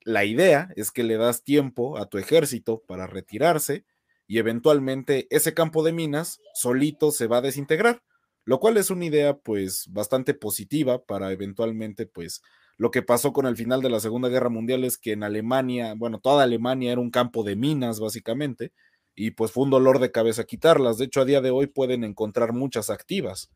[0.04, 3.86] la idea es que le das tiempo a tu ejército para retirarse
[4.26, 8.02] y eventualmente ese campo de minas solito se va a desintegrar,
[8.44, 12.42] lo cual es una idea pues bastante positiva para eventualmente pues
[12.76, 15.94] lo que pasó con el final de la Segunda Guerra Mundial es que en Alemania,
[15.96, 18.72] bueno, toda Alemania era un campo de minas básicamente
[19.14, 20.98] y pues fue un dolor de cabeza quitarlas.
[20.98, 23.50] De hecho, a día de hoy pueden encontrar muchas activas.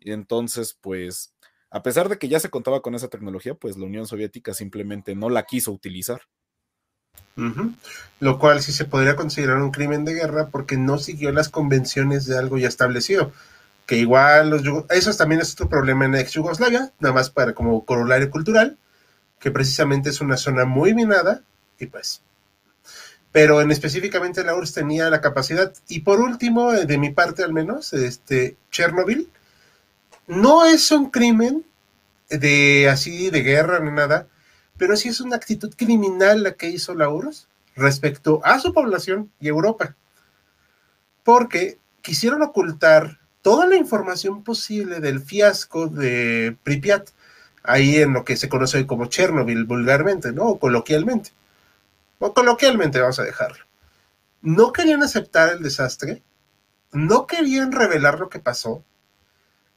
[0.00, 1.34] Y entonces, pues
[1.70, 5.14] a pesar de que ya se contaba con esa tecnología, pues la Unión Soviética simplemente
[5.14, 6.22] no la quiso utilizar.
[8.20, 12.26] Lo cual sí se podría considerar un crimen de guerra porque no siguió las convenciones
[12.26, 13.32] de algo ya establecido.
[13.88, 17.86] Que igual los eso también es otro problema en ex Yugoslavia, nada más para como
[17.86, 18.76] corolario cultural,
[19.40, 21.42] que precisamente es una zona muy minada,
[21.78, 22.20] y pues
[23.32, 25.72] pero en específicamente la URSS tenía la capacidad.
[25.88, 29.30] Y por último, eh, de mi parte al menos, este, Chernobyl
[30.26, 31.64] no es un crimen
[32.28, 34.26] de así de guerra ni nada,
[34.76, 39.32] pero sí es una actitud criminal la que hizo la URSS respecto a su población
[39.40, 39.96] y Europa.
[41.22, 43.18] Porque quisieron ocultar
[43.48, 47.08] toda la información posible del fiasco de Pripyat,
[47.62, 50.42] ahí en lo que se conoce como Chernobyl vulgarmente, ¿no?
[50.48, 51.30] O coloquialmente
[52.18, 53.64] o coloquialmente vamos a dejarlo,
[54.42, 56.22] no querían aceptar el desastre,
[56.92, 58.84] no querían revelar lo que pasó,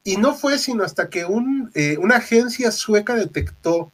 [0.04, 3.90] y no fue sino hasta que un, eh, una agencia sueca detectó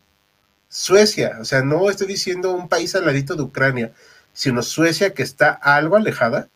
[0.70, 3.94] Suecia, o sea, no estoy diciendo un país al ladito de Ucrania,
[4.34, 6.50] sino Suecia que está algo alejada,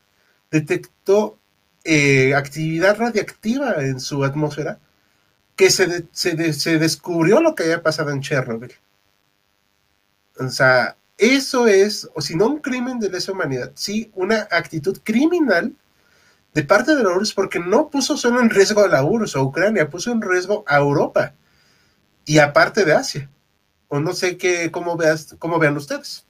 [0.49, 1.37] detectó
[1.83, 4.79] eh, actividad radiactiva en su atmósfera,
[5.55, 8.73] que se, se, se descubrió lo que había pasado en Chernobyl.
[10.39, 14.99] O sea, eso es, o si no un crimen de lesa humanidad, sí una actitud
[15.03, 15.75] criminal
[16.53, 19.43] de parte de la URSS porque no puso solo en riesgo a la URSS o
[19.43, 21.33] Ucrania, puso en riesgo a Europa
[22.25, 23.29] y aparte de Asia.
[23.87, 26.25] O no sé qué, cómo, veas, cómo vean ustedes.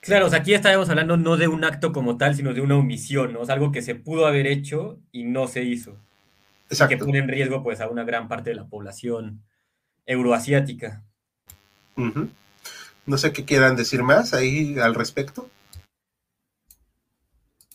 [0.00, 2.76] Claro, o sea, aquí estábamos hablando no de un acto como tal, sino de una
[2.76, 3.42] omisión, ¿no?
[3.42, 5.96] Es algo que se pudo haber hecho y no se hizo.
[6.70, 6.96] Exacto.
[6.96, 9.42] que pone en riesgo pues a una gran parte de la población
[10.06, 11.02] euroasiática.
[11.96, 15.50] No sé qué quieran decir más ahí al respecto.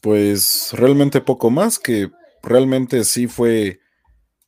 [0.02, 2.10] Pues realmente poco más, que
[2.42, 3.82] realmente sí fue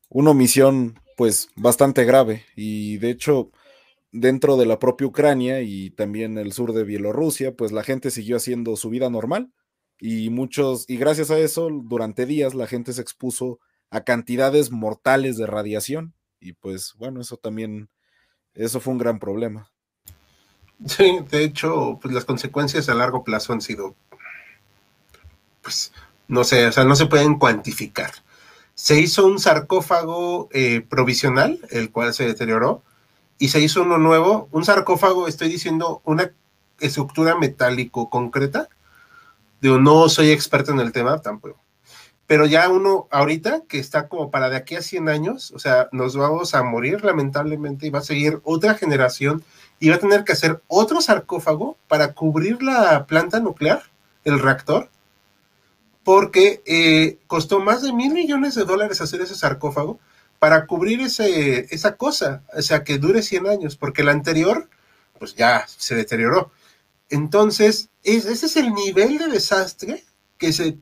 [0.10, 3.52] una omisión pues bastante grave y de hecho
[4.20, 8.38] dentro de la propia Ucrania y también el sur de Bielorrusia, pues la gente siguió
[8.38, 9.52] haciendo su vida normal
[10.00, 13.60] y muchos, y gracias a eso, durante días la gente se expuso
[13.90, 17.90] a cantidades mortales de radiación y pues bueno, eso también,
[18.54, 19.72] eso fue un gran problema.
[20.86, 23.96] Sí, de hecho, pues las consecuencias a largo plazo han sido,
[25.64, 25.92] pues,
[26.28, 28.12] no sé, o sea, no se pueden cuantificar.
[28.76, 32.84] Se hizo un sarcófago eh, provisional, el cual se deterioró,
[33.40, 34.50] y se hizo uno nuevo.
[34.52, 36.32] Un sarcófago, estoy diciendo, una
[36.80, 38.70] estructura metálico concreta.
[39.62, 41.60] Digo, no soy experto en el tema tampoco.
[42.28, 45.88] Pero ya uno ahorita, que está como para de aquí a 100 años, o sea,
[45.94, 49.44] nos vamos a morir lamentablemente y va a seguir otra generación
[49.80, 53.84] y va a tener que hacer otro sarcófago para cubrir la planta nuclear,
[54.26, 54.90] el reactor,
[56.04, 60.00] porque eh, costó más de mil millones de dólares hacer ese sarcófago
[60.40, 64.70] para cubrir ese, esa cosa, o sea, que dure 100 años, porque el anterior,
[65.20, 66.52] pues ya se deterioró.
[67.10, 70.04] Entonces, ese es el nivel de desastre
[70.38, 70.78] que, se,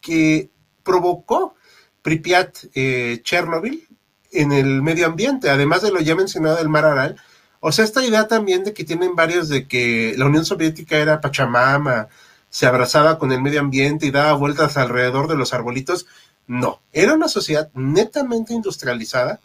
[0.00, 0.50] que
[0.82, 1.54] provocó
[2.02, 3.86] Pripyat, eh, Chernobyl,
[4.32, 7.16] en el medio ambiente, además de lo ya mencionado del mar Aral,
[7.60, 11.20] o sea, esta idea también de que tienen varios de que la Unión Soviética era
[11.20, 12.08] Pachamama,
[12.48, 16.06] se abrazaba con el medio ambiente y daba vueltas alrededor de los arbolitos.
[16.46, 19.40] No, era una sociedad netamente industrializada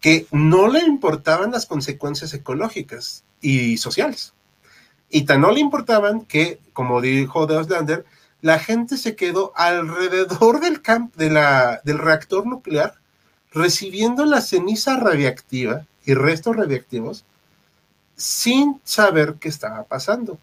[0.00, 4.34] que no le importaban las consecuencias ecológicas y sociales.
[5.08, 8.04] Y tan no le importaban que, como dijo De Oslander,
[8.40, 12.94] la gente se quedó alrededor del, camp de la, del reactor nuclear
[13.52, 17.24] recibiendo la ceniza radiactiva y restos radiactivos
[18.16, 20.38] sin saber qué estaba pasando.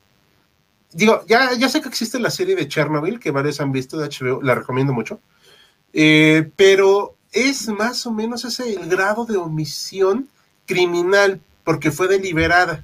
[0.92, 4.08] Digo, ya, ya sé que existe la serie de Chernobyl, que varios han visto de
[4.08, 5.20] HBO, la recomiendo mucho,
[5.94, 10.30] eh, pero es más o menos ese el grado de omisión
[10.66, 12.84] criminal, porque fue deliberada.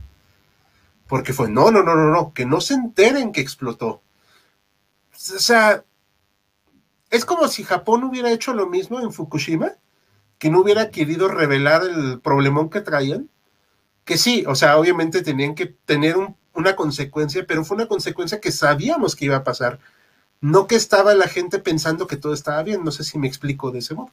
[1.08, 4.02] Porque fue, no, no, no, no, no, que no se enteren que explotó.
[5.14, 5.84] O sea,
[7.10, 9.74] es como si Japón hubiera hecho lo mismo en Fukushima,
[10.40, 13.30] que no hubiera querido revelar el problemón que traían
[14.06, 16.16] que sí, o sea, obviamente tenían que tener
[16.54, 19.80] una consecuencia, pero fue una consecuencia que sabíamos que iba a pasar,
[20.42, 23.72] no que estaba la gente pensando que todo estaba bien, no sé si me explico
[23.72, 24.12] de ese modo.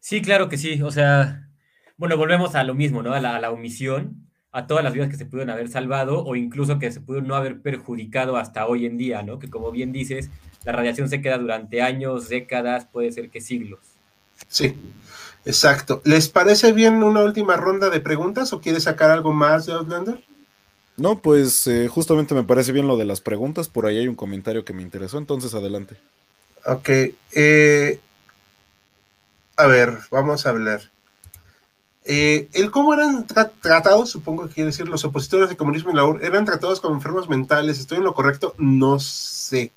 [0.00, 1.48] Sí, claro que sí, o sea,
[1.96, 3.12] bueno, volvemos a lo mismo, ¿no?
[3.12, 6.34] A la, a la omisión, a todas las vidas que se pudieron haber salvado o
[6.34, 9.38] incluso que se pudieron no haber perjudicado hasta hoy en día, ¿no?
[9.38, 10.30] Que como bien dices,
[10.64, 13.80] la radiación se queda durante años, décadas, puede ser que siglos.
[14.48, 14.74] Sí.
[15.44, 16.02] Exacto.
[16.04, 20.22] ¿Les parece bien una última ronda de preguntas o quieres sacar algo más de Outlander?
[20.98, 23.68] No, pues eh, justamente me parece bien lo de las preguntas.
[23.68, 25.96] Por ahí hay un comentario que me interesó, entonces adelante.
[26.66, 26.88] Ok.
[27.34, 28.00] Eh,
[29.56, 30.82] a ver, vamos a hablar.
[32.04, 36.04] Eh, el cómo eran tratados, supongo que quiere decir los opositores de comunismo y la
[36.04, 37.78] UR, eran tratados como enfermos mentales.
[37.78, 38.54] ¿Estoy en lo correcto?
[38.58, 39.72] No sé.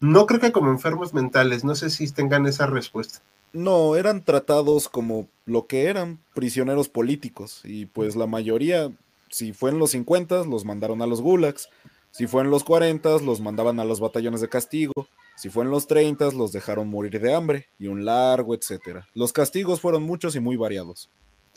[0.00, 3.20] No creo que como enfermos mentales, no sé si tengan esa respuesta.
[3.52, 7.60] No, eran tratados como lo que eran, prisioneros políticos.
[7.64, 8.90] Y pues la mayoría,
[9.34, 11.68] si fue en los 50, los mandaron a los gulags.
[12.12, 14.92] Si fue en los 40, los mandaban a los batallones de castigo.
[15.34, 19.08] Si fue en los 30, los dejaron morir de hambre y un largo, etcétera.
[19.12, 21.10] Los castigos fueron muchos y muy variados.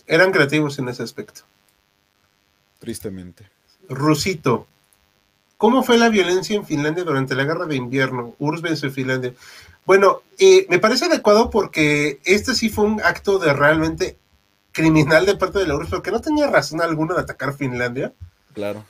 [0.08, 1.42] Eran creativos en ese aspecto.
[2.80, 3.48] Tristemente.
[3.90, 4.66] Rusito,
[5.58, 8.34] ¿cómo fue la violencia en Finlandia durante la guerra de invierno?
[8.40, 9.34] URSS en Finlandia.
[9.86, 14.18] Bueno, eh, me parece adecuado porque este sí fue un acto de realmente
[14.78, 18.14] criminal de parte de la URSS, porque no tenía razón alguna de atacar Finlandia.
[18.54, 18.86] Claro.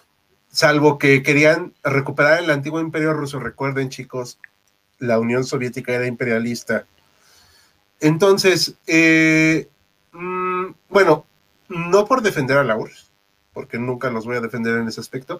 [0.51, 3.39] Salvo que querían recuperar el antiguo imperio ruso.
[3.39, 4.37] Recuerden, chicos,
[4.99, 6.85] la Unión Soviética era imperialista.
[8.01, 9.69] Entonces, eh,
[10.11, 11.25] mm, bueno,
[11.69, 13.09] no por defender a la URSS,
[13.53, 15.39] porque nunca los voy a defender en ese aspecto,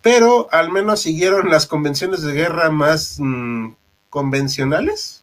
[0.00, 3.70] pero al menos siguieron las convenciones de guerra más mm,
[4.10, 5.21] convencionales,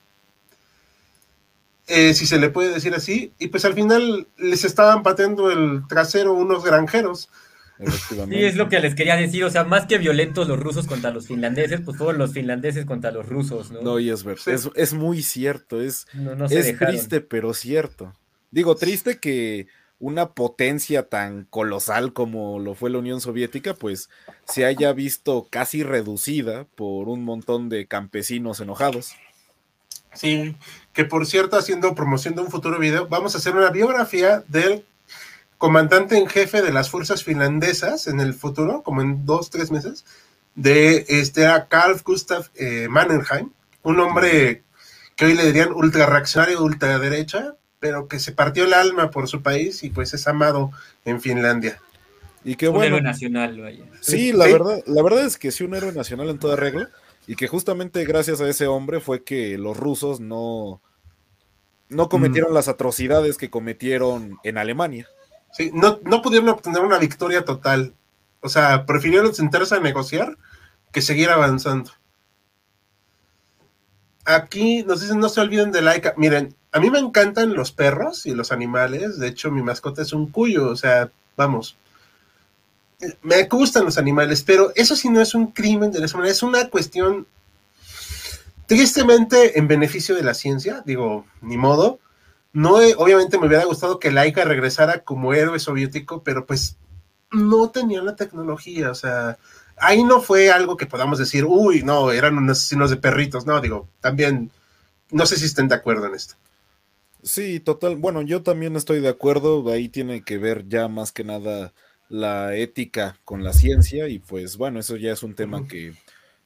[1.89, 5.87] eh, si se le puede decir así, y pues al final les estaban pateando el
[5.87, 7.29] trasero unos granjeros.
[8.09, 11.11] Sí, es lo que les quería decir, o sea, más que violentos los rusos contra
[11.11, 13.81] los finlandeses, pues fueron los finlandeses contra los rusos, ¿no?
[13.81, 16.05] No, y es verdad, es, muy cierto, es,
[16.49, 18.13] es triste, pero cierto.
[18.51, 19.67] Digo, triste que
[19.97, 24.09] una potencia tan colosal como lo fue la Unión Soviética, pues
[24.45, 29.15] se haya visto casi reducida por un montón de campesinos enojados.
[30.13, 30.55] Sí,
[30.99, 34.83] que por cierto, haciendo promoción de un futuro video, vamos a hacer una biografía del
[35.57, 40.03] comandante en jefe de las fuerzas finlandesas en el futuro, como en dos, tres meses,
[40.55, 43.49] de este a Carl Gustav eh, Mannerheim,
[43.81, 44.63] un hombre
[45.15, 49.41] que hoy le dirían ultra reaccionario, ultraderecha, pero que se partió el alma por su
[49.41, 50.69] país y pues es amado
[51.05, 51.79] en Finlandia.
[52.43, 52.81] Y qué bueno.
[52.81, 53.85] Un héroe nacional, vaya.
[54.01, 56.89] Sí, la verdad, la verdad es que sí, un héroe nacional en toda regla,
[57.25, 60.81] y que justamente gracias a ese hombre fue que los rusos no,
[61.89, 62.55] no cometieron mm.
[62.55, 65.07] las atrocidades que cometieron en Alemania.
[65.51, 67.93] Sí, no, no pudieron obtener una victoria total.
[68.41, 70.37] O sea, prefirieron sentarse a negociar
[70.91, 71.91] que seguir avanzando.
[74.25, 76.13] Aquí nos dicen, no se olviden de Laika.
[76.17, 79.17] Miren, a mí me encantan los perros y los animales.
[79.17, 80.69] De hecho, mi mascota es un cuyo.
[80.69, 81.75] O sea, vamos.
[83.23, 86.69] Me gustan los animales, pero eso sí no es un crimen de lesa Es una
[86.69, 87.25] cuestión
[88.69, 90.81] tristemente en beneficio de la ciencia.
[90.85, 91.99] Digo, ni modo
[92.53, 96.77] no, obviamente me hubiera gustado que Laika regresara como héroe soviético, pero pues
[97.31, 99.37] no tenía la tecnología, o sea,
[99.77, 103.61] ahí no fue algo que podamos decir, uy, no, eran unos asesinos de perritos, no,
[103.61, 104.49] digo, también,
[105.11, 106.35] no sé si estén de acuerdo en esto.
[107.21, 111.23] Sí, total, bueno, yo también estoy de acuerdo, ahí tiene que ver ya más que
[111.23, 111.73] nada
[112.07, 115.93] la ética con la ciencia y pues bueno, eso ya es un tema que,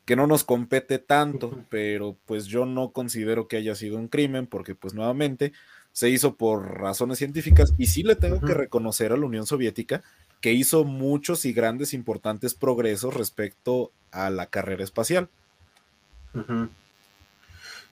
[0.05, 4.47] que no nos compete tanto, pero pues yo no considero que haya sido un crimen
[4.47, 5.53] porque pues nuevamente
[5.93, 10.03] se hizo por razones científicas y sí le tengo que reconocer a la Unión Soviética
[10.41, 15.29] que hizo muchos y grandes importantes progresos respecto a la carrera espacial.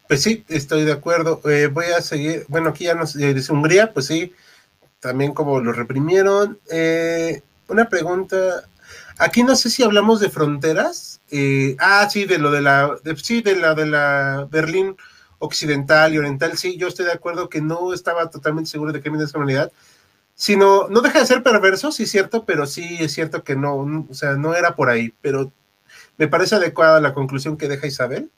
[0.08, 1.42] Pues sí, estoy de acuerdo.
[1.50, 4.34] Eh, voy a seguir, bueno, aquí ya nos eh, dice Hungría, pues sí,
[5.00, 6.60] también como lo reprimieron.
[6.70, 8.66] Eh, una pregunta,
[9.22, 11.22] aquí no sé si hablamos de fronteras.
[11.80, 14.98] ah, sí, de lo de la, sí, de la de la Berlín
[15.40, 19.10] occidental y oriental, sí, yo estoy de acuerdo que no estaba totalmente seguro de que
[19.10, 19.72] viene esa humanidad,
[20.36, 24.06] sino, no deja de ser perverso, sí es cierto, pero sí es cierto que no,
[24.10, 25.52] o sea, no era por ahí, pero
[26.18, 28.30] me parece adecuada la conclusión que deja Isabel.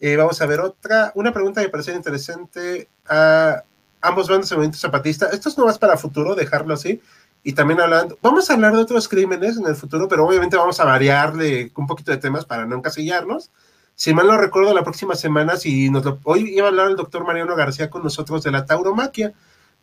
[0.00, 3.62] Eh, vamos a ver otra, una pregunta que me parece interesante a
[4.00, 5.28] ambos bandos de movimiento zapatista.
[5.30, 7.00] Esto es no más para futuro, dejarlo así.
[7.46, 10.80] Y también hablando, vamos a hablar de otros crímenes en el futuro, pero obviamente vamos
[10.80, 13.52] a variarle un poquito de temas para no encasillarnos.
[13.94, 17.24] Si mal no recuerdo, la próxima semana, si nos hoy iba a hablar el doctor
[17.24, 19.32] Mariano García con nosotros de la tauromaquia,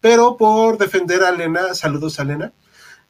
[0.02, 2.52] pero por defender a Elena, saludos a Elena,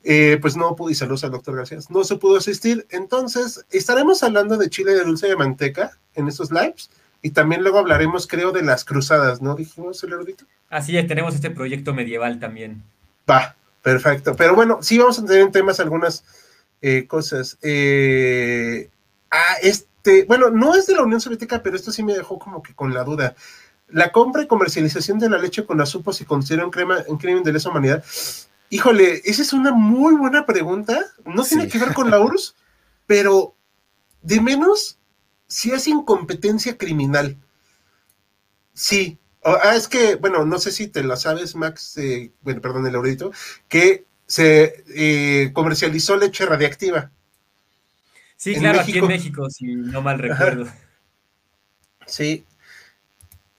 [0.03, 2.85] eh, pues no pude, y saludos al doctor García, no se pudo asistir.
[2.91, 6.91] Entonces, estaremos hablando de chile de dulce de manteca en estos lives
[7.23, 9.55] y también luego hablaremos, creo, de las cruzadas, ¿no?
[9.55, 10.45] Dijimos el erudito.
[10.69, 12.83] Así es, tenemos este proyecto medieval también.
[13.27, 14.35] Va, perfecto.
[14.35, 16.23] Pero bueno, sí vamos a tener en temas algunas
[16.81, 17.59] eh, cosas.
[17.61, 18.89] Eh,
[19.29, 22.63] ah, este bueno, no es de la Unión Soviética, pero esto sí me dejó como
[22.63, 23.35] que con la duda.
[23.87, 27.43] La compra y comercialización de la leche con azúcar se considera un, crema, un crimen
[27.43, 28.03] de lesa humanidad.
[28.69, 30.99] Híjole, esa es una muy buena pregunta.
[31.25, 32.55] No tiene que ver con la URSS,
[33.05, 33.55] pero
[34.23, 34.97] de menos
[35.47, 37.37] si es incompetencia criminal.
[38.73, 39.19] Sí.
[39.45, 42.95] Ah, es que, bueno, no sé si te lo sabes, Max, eh, bueno, perdón, el
[42.95, 43.31] audito,
[43.67, 47.11] que se eh, comercializó leche radiactiva.
[48.35, 50.67] Sí, claro, aquí en México, si no mal recuerdo.
[52.05, 52.45] Sí.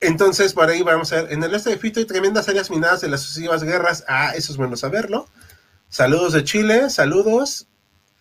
[0.00, 1.32] Entonces, por ahí vamos a ver.
[1.32, 4.04] En el este de Fito hay tremendas áreas minadas de las sucesivas guerras.
[4.06, 5.28] Ah, eso es bueno saberlo.
[5.88, 7.66] Saludos de Chile, saludos.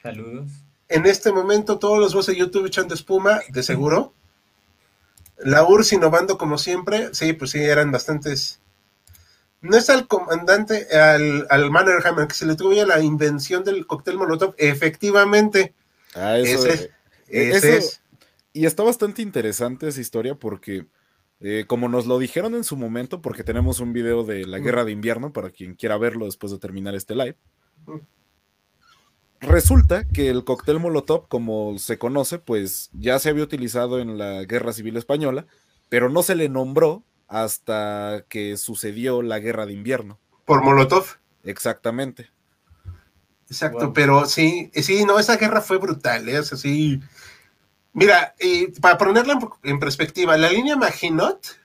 [0.01, 0.47] Saludos.
[0.87, 4.13] En este momento, todos los voces de YouTube echando espuma, de seguro.
[5.45, 7.13] La URSS innovando como siempre.
[7.13, 8.59] Sí, pues sí, eran bastantes.
[9.61, 14.17] No es al comandante, al, al Mannerheimer, que se le tuvo la invención del cóctel
[14.17, 14.55] Molotov.
[14.57, 15.73] Efectivamente.
[16.15, 18.01] Ah, eso, Ese- eh, ese eso- es.
[18.51, 20.85] Y está bastante interesante esa historia porque,
[21.39, 24.83] eh, como nos lo dijeron en su momento, porque tenemos un video de la guerra
[24.85, 27.37] de invierno para quien quiera verlo después de terminar este live.
[29.47, 34.43] Resulta que el cóctel Molotov, como se conoce, pues ya se había utilizado en la
[34.45, 35.45] Guerra Civil Española,
[35.89, 40.19] pero no se le nombró hasta que sucedió la Guerra de Invierno.
[40.45, 41.05] Por Molotov.
[41.43, 42.29] Exactamente.
[43.49, 43.93] Exacto, Wow.
[43.93, 46.39] pero sí, sí, no, esa guerra fue brutal, ¿eh?
[46.39, 47.01] O sea, sí.
[47.91, 51.59] Mira, y para ponerla en, en perspectiva, la línea Maginot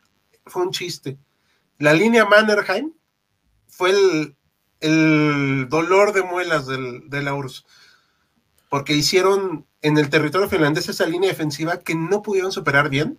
[0.47, 1.17] fue un chiste.
[1.79, 2.93] La línea Mannerheim
[3.69, 4.37] fue el,
[4.81, 7.65] el dolor de muelas del, de la URSS.
[8.69, 13.19] Porque hicieron en el territorio finlandés esa línea defensiva que no pudieron superar bien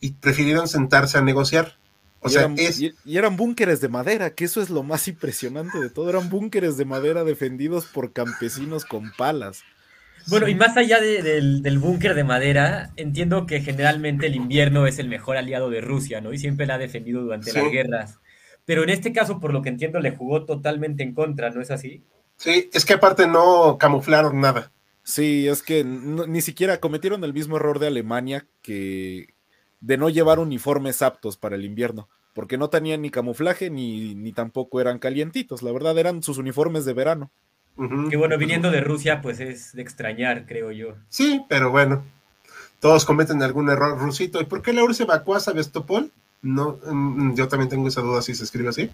[0.00, 1.76] y prefirieron sentarse a negociar.
[2.20, 4.82] O y, sea, eran, es, y- y eran búnkeres de madera, que eso es lo
[4.82, 6.08] más impresionante de todo.
[6.10, 9.62] Eran búnkeres de madera defendidos por campesinos con palas.
[10.28, 14.86] Bueno, y más allá de- del, del búnker de madera, entiendo que generalmente el invierno
[14.86, 16.32] es el mejor aliado de Rusia, ¿no?
[16.32, 17.58] Y siempre la ha defendido durante Sí.
[17.58, 18.18] las guerras.
[18.64, 21.70] Pero en este caso, por lo que entiendo, le jugó totalmente en contra, ¿no es
[21.70, 22.02] así?
[22.36, 24.72] sí, es que aparte no camuflaron nada.
[25.04, 29.34] Sí, es que no- ni siquiera cometieron el mismo error de Alemania que
[29.80, 34.32] de no llevar uniformes aptos para el invierno, porque no tenían ni camuflaje ni, ni
[34.32, 37.30] tampoco eran calientitos, la verdad eran sus uniformes de verano.
[38.10, 40.94] Que bueno, viniendo de Rusia, pues es de extrañar, creo yo.
[41.08, 42.04] Sí, pero bueno,
[42.80, 44.40] todos cometen algún error rusito.
[44.40, 46.10] ¿Y por qué la URSS evacuó a Sebastopol?
[46.42, 48.90] No, mm, yo también tengo esa duda si se escribe así.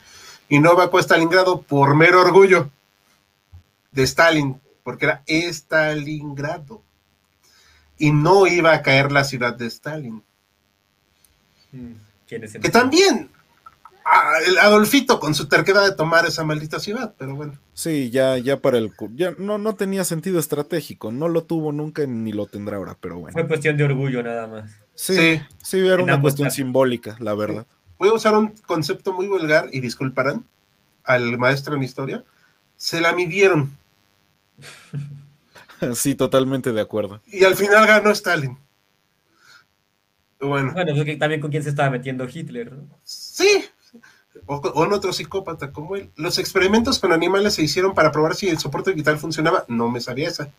[0.48, 2.70] Y no evacuó a Stalingrado por mero orgullo
[3.90, 6.82] de Stalin, porque era Stalingrado.
[7.98, 10.22] Y no iba a caer la ciudad de Stalin.
[11.72, 11.92] Mm,
[12.26, 13.30] Que también,
[14.04, 17.54] ah, el Adolfito con su terquedad de tomar esa maldita ciudad, pero bueno.
[17.72, 22.06] Sí, ya, ya para el ya no, no tenía sentido estratégico, no lo tuvo nunca
[22.06, 23.32] ni lo tendrá ahora, pero bueno.
[23.32, 24.70] Fue cuestión de orgullo nada más.
[25.00, 25.40] Sí, Sí.
[25.62, 26.56] sí, era una cuestión casos.
[26.56, 27.66] simbólica, la verdad.
[27.98, 30.44] voy a usar un concepto muy vulgar y disculparán
[31.04, 32.24] al maestro en historia,
[32.76, 33.76] se la midieron
[35.94, 37.20] Sí, totalmente de acuerdo.
[37.26, 38.58] y al final ganó Stalin.
[40.40, 42.84] Bueno, Bueno, pues que también con quién se estaba metiendo Hitler, ¿no?
[43.04, 43.64] sí,
[44.46, 46.10] o, o en otro psicópata como él.
[46.16, 49.64] Los experimentos con animales se hicieron para probar si el soporte vital funcionaba.
[49.68, 50.50] No me sabía esa.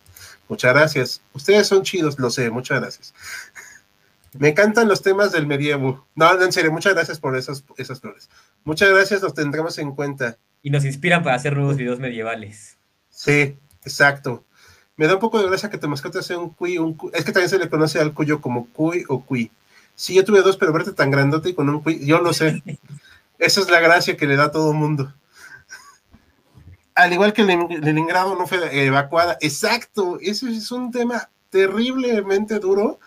[0.50, 1.22] Muchas gracias.
[1.34, 3.14] Ustedes son chidos, lo sé, muchas gracias.
[4.38, 6.06] Me encantan los temas del medievo.
[6.16, 8.30] No, no, en serio, muchas gracias por esas, esas flores.
[8.64, 10.38] Muchas gracias, los tendremos en cuenta.
[10.62, 12.78] Y nos inspiran para hacer nuevos videos medievales.
[13.10, 14.44] Sí, exacto.
[14.98, 17.24] Me da un poco de gracia que tu mascota sea un cuy, un cu- Es
[17.26, 19.52] que también se le conoce al cuyo como cuy o cuy.
[19.96, 22.62] Sí, yo tuve dos, pero verte tan grandote y con un cuy, yo lo sé.
[23.40, 25.14] Esa es la gracia que le da a todo el mundo.
[26.96, 29.38] Al igual que Len- Leningrado no fue evacuada.
[29.42, 33.00] Exacto, ese es un tema terriblemente duro,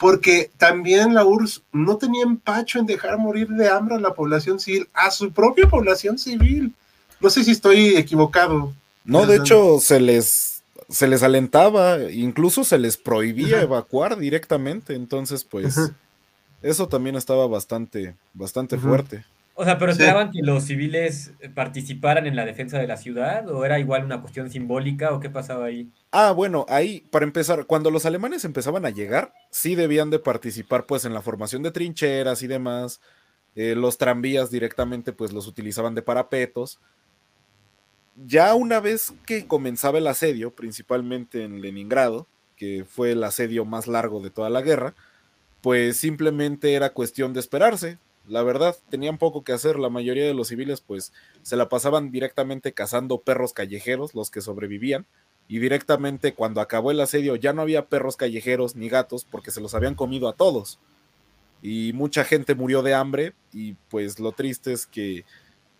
[0.00, 4.58] porque también la URSS no tenía empacho en dejar morir de hambre a la población
[4.58, 6.72] civil, a su propia población civil.
[7.20, 8.72] No sé si estoy equivocado.
[9.04, 14.94] No, de hecho, se les, se les alentaba, incluso se les prohibía evacuar directamente.
[14.94, 15.78] Entonces, pues,
[16.62, 19.26] eso también estaba bastante, bastante fuerte.
[19.60, 20.00] O sea, pero Sí.
[20.00, 24.04] esperaban que los civiles eh, participaran en la defensa de la ciudad, o era igual
[24.06, 25.90] una cuestión simbólica, o qué pasaba ahí.
[26.12, 30.86] Ah, bueno, ahí, para empezar, cuando los alemanes empezaban a llegar, sí debían de participar,
[30.86, 33.02] pues, en la formación de trincheras y demás.
[33.54, 36.80] Eh, los tranvías directamente, pues, los utilizaban de parapetos.
[38.26, 42.26] Ya una vez que comenzaba el asedio, principalmente en Leningrado,
[42.56, 44.94] que fue el asedio más largo de toda la guerra,
[45.60, 47.98] pues simplemente era cuestión de esperarse.
[48.30, 49.78] La verdad, tenían poco que hacer.
[49.78, 51.12] La mayoría de los civiles, pues,
[51.42, 55.06] se la pasaban directamente cazando perros callejeros, los que sobrevivían
[55.50, 59.60] y directamente cuando acabó el asedio ya no había perros callejeros ni gatos porque se
[59.60, 60.78] los habían comido a todos.
[61.60, 65.24] Y mucha gente murió de hambre y pues lo triste es que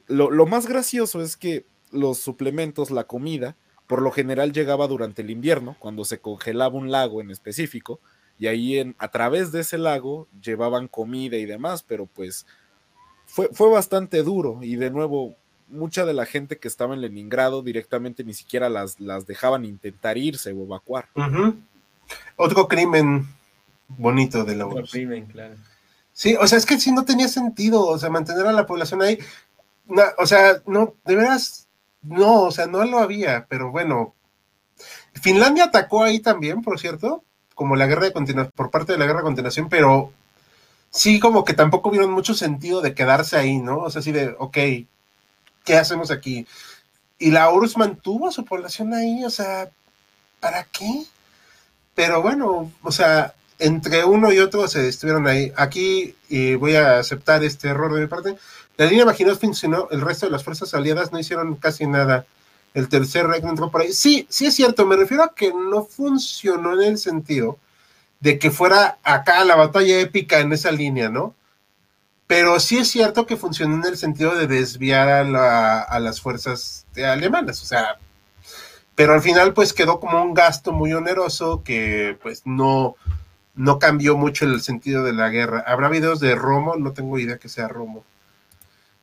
[0.08, 3.54] lo, lo más gracioso es que los suplementos, la comida,
[3.86, 8.00] por lo general llegaba durante el invierno, cuando se congelaba un lago en específico,
[8.40, 12.46] y ahí en, a través de ese lago llevaban comida y demás, pero pues
[13.26, 15.36] fue, fue bastante duro y de nuevo
[15.68, 20.16] mucha de la gente que estaba en Leningrado directamente ni siquiera las, las dejaban intentar
[20.16, 21.10] irse o evacuar.
[22.36, 23.28] Otro crimen
[23.88, 24.90] bonito de la Otro URSS.
[24.90, 25.56] crimen, claro.
[26.14, 29.02] Sí, o sea, es que sí no tenía sentido, o sea, mantener a la población
[29.02, 29.18] ahí.
[30.16, 31.68] o sea, no, de veras,
[32.00, 34.14] no, o sea, no lo había, pero bueno.
[35.12, 37.22] Finlandia atacó ahí también, por cierto,
[37.60, 40.14] como la guerra de continuación, por parte de la guerra de continuación, pero
[40.88, 43.80] sí, como que tampoco vieron mucho sentido de quedarse ahí, ¿no?
[43.80, 44.56] O sea, así de, ok,
[45.66, 46.46] ¿qué hacemos aquí?
[47.18, 49.68] Y la URSS mantuvo a su población ahí, o sea,
[50.40, 51.04] ¿para qué?
[51.94, 55.52] Pero bueno, o sea, entre uno y otro se estuvieron ahí.
[55.54, 58.36] Aquí y voy a aceptar este error de mi parte.
[58.78, 62.24] La línea Maginot funcionó, el resto de las fuerzas aliadas no hicieron casi nada.
[62.74, 63.92] El tercer Reich entró por ahí.
[63.92, 67.58] Sí, sí es cierto, me refiero a que no funcionó en el sentido
[68.20, 71.34] de que fuera acá la batalla épica en esa línea, ¿no?
[72.26, 76.86] Pero sí es cierto que funcionó en el sentido de desviar a, a las fuerzas
[76.96, 77.98] alemanas, o sea,
[78.94, 82.96] pero al final pues quedó como un gasto muy oneroso que pues no,
[83.54, 85.64] no cambió mucho el sentido de la guerra.
[85.66, 86.76] ¿Habrá videos de Romo?
[86.76, 88.04] No tengo idea que sea Romo.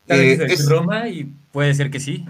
[0.07, 2.25] Eh, es Roma y puede ser que sí.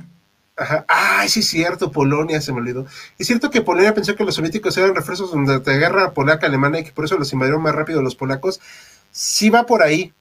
[0.57, 0.85] Ajá.
[0.88, 2.88] Ay, sí es cierto, Polonia se me olvidó.
[3.19, 6.84] Es cierto que Polonia pensó que los soviéticos eran refuerzos de la guerra polaca-alemana y
[6.84, 8.59] que por eso los invadieron más rápido los polacos.
[9.11, 10.13] Sí va por ahí.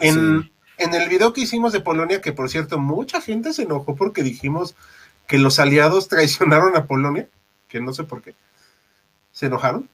[0.00, 3.96] En, en el video que hicimos de Polonia, que por cierto, mucha gente se enojó
[3.96, 4.76] porque dijimos
[5.26, 7.26] que los aliados traicionaron a Polonia,
[7.68, 8.34] que no sé por qué.
[9.32, 9.88] Se enojaron.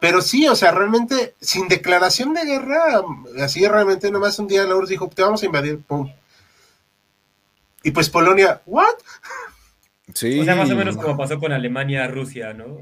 [0.00, 3.02] Pero sí, o sea, realmente, sin declaración de guerra,
[3.42, 6.10] así realmente nomás un día la URSS dijo, te vamos a invadir, pum.
[7.84, 8.94] Y pues Polonia, ¿what?
[10.14, 10.40] Sí.
[10.40, 12.78] O sea, más o menos como pasó con Alemania, Rusia, ¿no?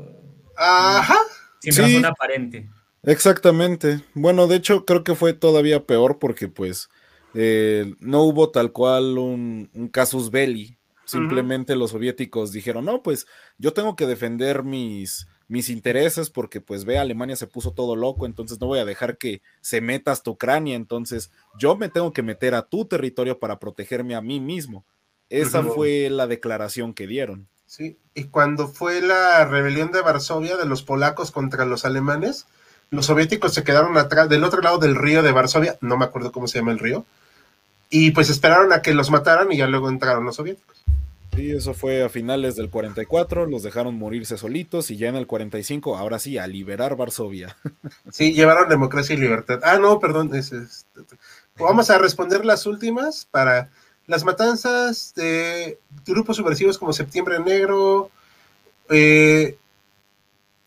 [0.56, 1.18] Ajá.
[1.60, 2.70] Sin razón aparente.
[3.02, 4.00] Exactamente.
[4.14, 6.88] Bueno, de hecho, creo que fue todavía peor porque, pues,
[7.34, 10.78] eh, no hubo tal cual un, un casus belli.
[11.04, 13.26] Simplemente los soviéticos dijeron, no, pues
[13.58, 18.24] yo tengo que defender mis, mis intereses porque pues ve Alemania se puso todo loco,
[18.24, 22.22] entonces no voy a dejar que se meta hasta Ucrania, entonces yo me tengo que
[22.22, 24.86] meter a tu territorio para protegerme a mí mismo.
[25.32, 27.48] Esa fue la declaración que dieron.
[27.66, 32.46] Sí, y cuando fue la rebelión de Varsovia de los polacos contra los alemanes,
[32.90, 36.32] los soviéticos se quedaron atrás, del otro lado del río de Varsovia, no me acuerdo
[36.32, 37.06] cómo se llama el río,
[37.88, 40.84] y pues esperaron a que los mataran y ya luego entraron los soviéticos.
[41.34, 45.26] Sí, eso fue a finales del 44, los dejaron morirse solitos y ya en el
[45.26, 47.56] 45, ahora sí, a liberar Varsovia.
[48.10, 49.60] Sí, llevaron democracia y libertad.
[49.62, 50.34] Ah, no, perdón.
[50.34, 50.84] Es,
[51.58, 53.70] Vamos a responder las últimas para
[54.06, 58.10] las matanzas de grupos subversivos como Septiembre Negro.
[58.90, 59.56] Eh,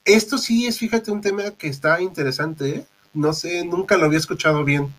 [0.03, 2.69] esto sí es, fíjate, un tema que está interesante.
[2.69, 2.85] ¿eh?
[3.13, 4.93] No sé, nunca lo había escuchado bien.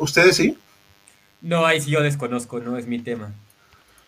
[0.00, 0.58] ¿Ustedes sí?
[1.40, 3.32] No, ahí sí yo desconozco, no es mi tema.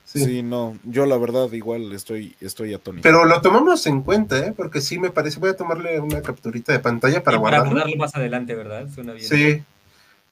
[0.05, 0.43] Sí.
[0.43, 3.02] no, yo la verdad igual estoy, estoy atónito.
[3.02, 4.52] Pero lo tomamos en cuenta, ¿eh?
[4.56, 7.64] porque sí me parece, voy a tomarle una capturita de pantalla para guardarlo.
[7.64, 8.86] Para guardarlo más adelante, ¿verdad?
[8.94, 9.26] Suena bien.
[9.26, 9.64] Sí.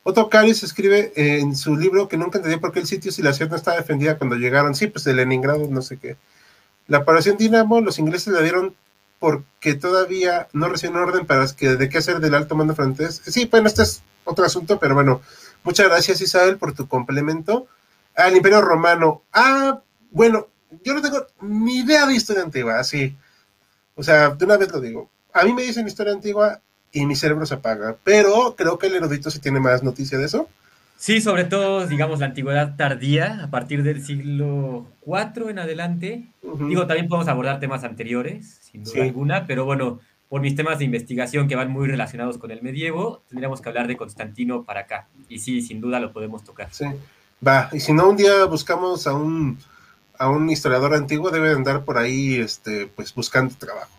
[0.05, 3.33] Otto Caris escribe en su libro que nunca entendió por qué el sitio si la
[3.33, 4.75] ciudad no estaba defendida cuando llegaron.
[4.75, 6.17] Sí, pues de Leningrado, no sé qué.
[6.89, 8.75] La operación Dinamo, los ingleses la dieron
[9.21, 13.23] porque todavía no recibieron orden para que, de qué hacer del alto mando francés.
[13.25, 15.23] Sí, bueno, este es otro asunto, pero bueno,
[15.63, 17.69] muchas gracias Isabel por tu complemento
[18.17, 19.23] al Imperio Romano.
[19.33, 19.81] Ah,
[20.11, 20.49] bueno,
[20.83, 23.17] yo no tengo ni idea de historia antigua, así.
[23.95, 25.11] O sea, de una vez lo digo.
[25.33, 26.61] A mí me dicen historia antigua
[26.93, 30.27] y mi cerebro se apaga, pero creo que el erudito sí tiene más noticia de
[30.27, 30.49] eso.
[31.03, 36.29] Sí, sobre todo, digamos, la antigüedad tardía, a partir del siglo IV en adelante.
[36.69, 39.99] Digo, también podemos abordar temas anteriores, sin duda alguna, pero bueno,
[40.29, 43.89] por mis temas de investigación que van muy relacionados con el medievo, tendríamos que hablar
[43.89, 45.09] de Constantino para acá.
[45.29, 46.69] Y sí, sin duda lo podemos tocar.
[46.71, 46.85] Sí.
[47.47, 49.59] Va, y si no, un día buscamos a un,
[50.17, 53.91] a un historiador antiguo, debe andar por ahí, este, pues buscando trabajo.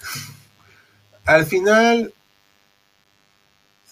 [1.26, 2.14] Al final,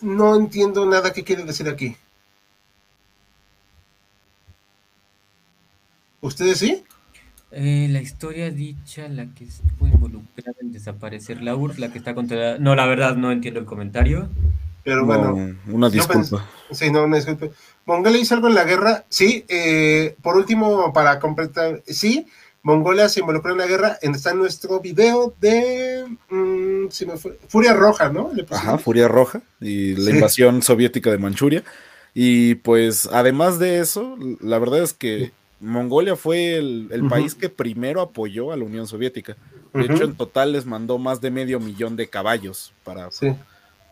[0.00, 1.96] no entiendo nada que quiere decir aquí.
[6.20, 6.84] ¿Ustedes sí?
[7.52, 12.14] Eh, la historia dicha, la que estuvo involucrada en desaparecer la URSS, la que está
[12.14, 12.58] contra...
[12.58, 14.28] No, la verdad no entiendo el comentario.
[14.82, 15.56] Pero bueno.
[15.68, 16.46] Una disculpa.
[16.70, 17.46] sí, no, una disculpa.
[17.84, 19.44] Mongolia hizo algo en la guerra, sí.
[19.48, 22.26] Eh, por último, para completar, sí,
[22.66, 23.96] Mongolia se involucró en la guerra.
[24.02, 26.88] Está en nuestro video de mm,
[27.46, 28.32] Furia Roja, ¿no?
[28.50, 31.62] Ajá, Furia Roja y la invasión soviética de Manchuria.
[32.12, 35.30] Y pues, además de eso, la verdad es que
[35.60, 39.36] Mongolia fue el, país que primero apoyó a la Unión Soviética.
[39.72, 43.10] De hecho, en total les mandó más de medio millón de caballos para,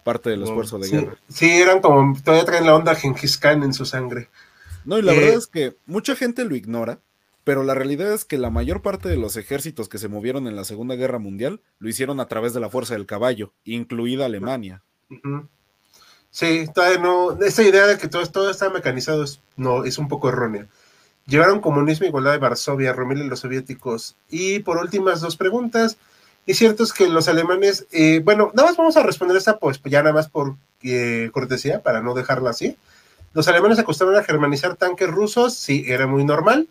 [0.03, 1.17] parte del esfuerzo de guerra.
[1.29, 4.31] Sí, eran como, todavía traen la onda Genghis Khan en su sangre.
[4.85, 6.99] No, y la verdad eh, es que mucha gente lo ignora,
[7.45, 10.57] pero la realidad es que la mayor parte de los ejércitos que se movieron en
[10.57, 14.83] la Segunda Guerra Mundial lo hicieron a través de la fuerza del caballo, incluida Alemania.
[16.31, 17.39] Sí, todavía no.
[17.43, 20.67] Esa idea de que todo, todo está mecanizado es, no, es un poco errónea.
[21.27, 24.17] Llevaron comunismo, igualdad de Varsovia, Rommel y los soviéticos.
[24.29, 25.97] Y por últimas dos preguntas.
[26.47, 29.81] Y cierto es que los alemanes, eh, bueno, nada más vamos a responder esta, pues
[29.85, 32.77] ya nada más por eh, cortesía, para no dejarla así.
[33.33, 36.69] Los alemanes acostumbran a germanizar tanques rusos, sí, era muy normal.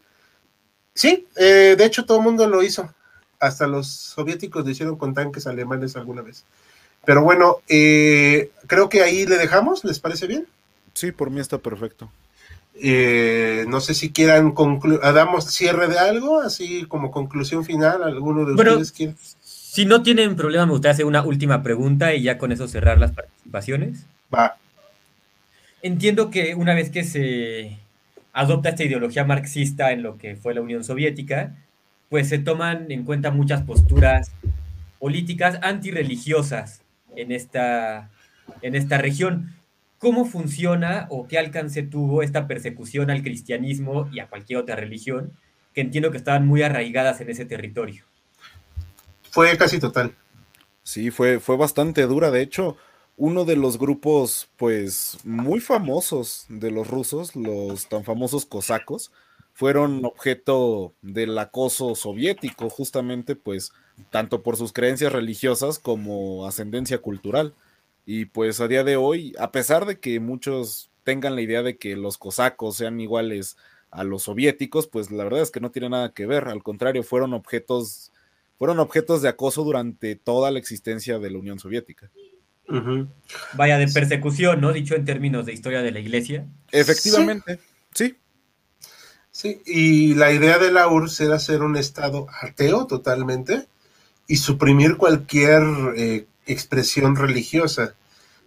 [0.94, 2.94] Sí, eh, de hecho todo el mundo lo hizo.
[3.40, 6.46] Hasta los soviéticos lo hicieron con tanques alemanes alguna vez.
[7.06, 10.48] Pero bueno, eh, creo que ahí le dejamos, ¿les parece bien?
[10.94, 12.10] Sí, por mí está perfecto.
[12.76, 18.46] Eh, no sé si quieran concluir, damos cierre de algo, así como conclusión final, alguno
[18.46, 19.16] de ustedes quiere.
[19.42, 23.00] Si no tienen problema, me gustaría hacer una última pregunta y ya con eso cerrar
[23.00, 24.06] las participaciones.
[24.34, 24.56] Va.
[25.82, 27.78] Entiendo que una vez que se
[28.34, 31.56] adopta esta ideología marxista en lo que fue la Unión Soviética,
[32.10, 34.32] pues se toman en cuenta muchas posturas
[35.00, 36.82] políticas antirreligiosas
[37.16, 38.10] en esta,
[38.62, 39.56] en esta región.
[40.00, 45.32] ¿Cómo funciona o qué alcance tuvo esta persecución al cristianismo y a cualquier otra religión
[45.74, 48.04] que entiendo que estaban muy arraigadas en ese territorio?
[49.32, 50.14] Fue casi total.
[50.84, 52.30] Sí, fue, fue bastante dura.
[52.30, 52.78] De hecho,
[53.18, 59.12] uno de los grupos, pues, muy famosos de los rusos, los tan famosos cosacos,
[59.54, 63.72] fueron objeto del acoso soviético, justamente, pues,
[64.10, 67.54] tanto por sus creencias religiosas como ascendencia cultural.
[68.06, 71.78] Y pues a día de hoy, a pesar de que muchos tengan la idea de
[71.78, 73.58] que los cosacos sean iguales
[73.92, 77.04] a los soviéticos, pues la verdad es que no tiene nada que ver, al contrario,
[77.04, 78.12] fueron objetos,
[78.58, 82.10] fueron objetos de acoso durante toda la existencia de la Unión Soviética.
[83.54, 84.74] Vaya de persecución, ¿no?
[84.74, 86.46] Dicho en términos de historia de la iglesia.
[86.72, 87.60] Efectivamente,
[87.94, 88.18] sí.
[89.32, 93.68] Sí, y la idea de la URSS era ser un estado ateo totalmente,
[94.28, 95.64] y suprimir cualquier
[95.96, 97.96] eh, expresión religiosa.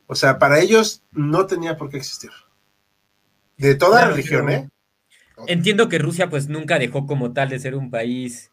[0.06, 2.30] O sea, para ellos no tenía por qué existir.
[3.56, 4.68] De toda religión, ¿eh?
[5.47, 8.51] Entiendo que Rusia pues nunca dejó como tal de ser un país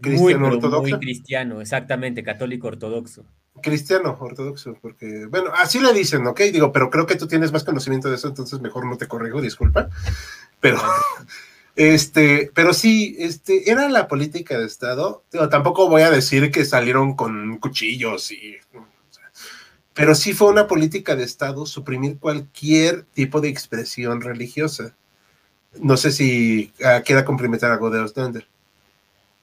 [0.00, 0.82] cristiano muy, ortodoxo.
[0.82, 3.24] Muy cristiano, exactamente, católico ortodoxo.
[3.62, 6.40] Cristiano ortodoxo, porque, bueno, así le dicen, ¿ok?
[6.52, 9.40] Digo, pero creo que tú tienes más conocimiento de eso, entonces mejor no te corrijo,
[9.40, 9.88] disculpa.
[10.60, 10.80] Pero,
[11.76, 15.24] este, pero sí, este, era la política de Estado.
[15.50, 18.56] tampoco voy a decir que salieron con cuchillos y.
[19.94, 24.94] pero sí fue una política de Estado suprimir cualquier tipo de expresión religiosa.
[25.78, 28.46] No sé si uh, quiera complementar algo de Ostrander.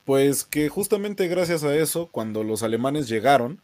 [0.04, 3.62] Pues que justamente gracias a eso, cuando los alemanes llegaron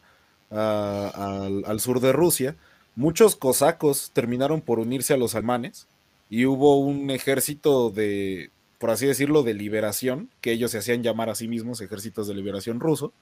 [0.53, 2.55] al, al sur de Rusia,
[2.95, 5.88] muchos cosacos terminaron por unirse a los alemanes
[6.30, 11.30] y hubo un ejército de, por así decirlo, de liberación, que ellos se hacían llamar
[11.30, 13.13] a sí mismos ejércitos de liberación ruso.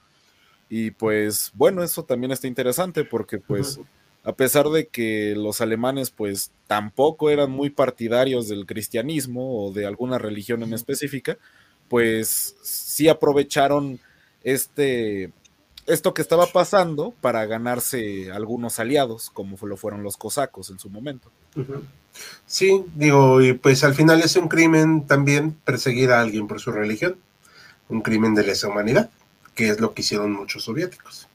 [0.68, 3.78] Y pues bueno, eso también está interesante porque pues
[4.24, 9.86] a pesar de que los alemanes pues tampoco eran muy partidarios del cristianismo o de
[9.86, 11.36] alguna religión en específica,
[11.88, 14.00] pues sí aprovecharon
[14.42, 15.30] este
[15.86, 20.88] esto que estaba pasando para ganarse algunos aliados, como lo fueron los cosacos en su
[20.90, 21.30] momento.
[22.46, 26.70] Sí, digo, y pues al final es un crimen también perseguir a alguien por su
[26.70, 27.16] religión,
[27.88, 29.10] un crimen de lesa humanidad,
[29.54, 31.28] que es lo que hicieron muchos soviéticos.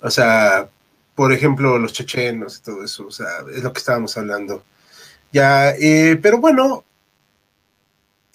[0.00, 0.68] O sea,
[1.14, 4.62] por ejemplo, los chechenos y todo eso, o sea, es lo que estábamos hablando.
[5.32, 6.84] Ya, eh, pero bueno,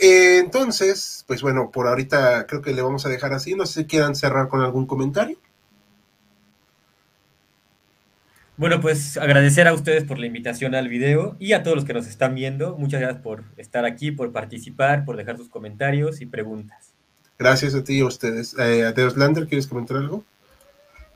[0.04, 3.56] eh, entonces, pues bueno, por ahorita creo que le vamos a dejar así.
[3.56, 5.38] No sé si quieran cerrar con algún comentario.
[8.58, 11.94] Bueno, pues agradecer a ustedes por la invitación al video y a todos los que
[11.94, 12.78] nos están viendo.
[12.78, 16.94] Muchas gracias por estar aquí, por participar, por dejar sus comentarios y preguntas.
[17.40, 18.56] Gracias a ti y a ustedes.
[18.60, 20.24] Eh, Adeos Lander, ¿quieres comentar algo?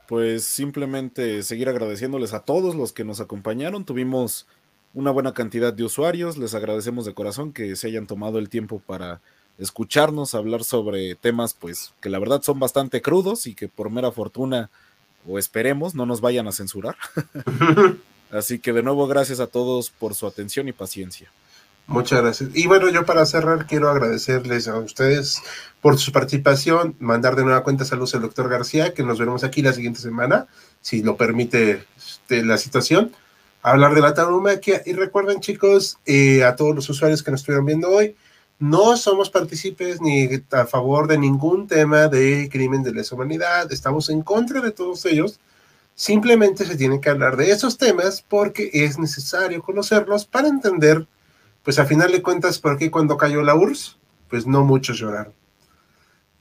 [0.07, 3.84] Pues simplemente seguir agradeciéndoles a todos los que nos acompañaron.
[3.84, 4.47] Tuvimos
[4.93, 6.38] una buena cantidad de usuarios.
[6.38, 9.22] Les agradecemos de corazón que se hayan tomado el tiempo para
[9.57, 14.11] escucharnos, hablar sobre temas pues que la verdad son bastante crudos y que por mera
[14.11, 14.69] fortuna
[15.27, 16.95] o esperemos, no nos vayan a censurar.
[18.31, 21.31] Así que de nuevo, gracias a todos por su atención y paciencia.
[21.88, 22.49] Muchas gracias.
[22.53, 25.41] Y bueno, yo para cerrar quiero agradecerles a ustedes
[25.81, 29.61] por su participación, mandar de nueva cuenta saludos al doctor García, que nos veremos aquí
[29.61, 30.47] la siguiente semana,
[30.81, 33.14] si lo permite este, la situación,
[33.72, 34.81] hablar de la tauromaquia.
[34.85, 38.15] Y recuerden chicos, eh, a todos los usuarios que nos estuvieron viendo hoy,
[38.60, 44.10] no somos partícipes ni a favor de ningún tema de crimen de lesa humanidad, estamos
[44.10, 45.39] en contra de todos ellos.
[45.94, 51.07] Simplemente se tiene que hablar de esos temas porque es necesario conocerlos para entender,
[51.64, 53.98] pues a final de cuentas, por qué cuando cayó la URSS,
[54.30, 55.34] pues no muchos lloraron.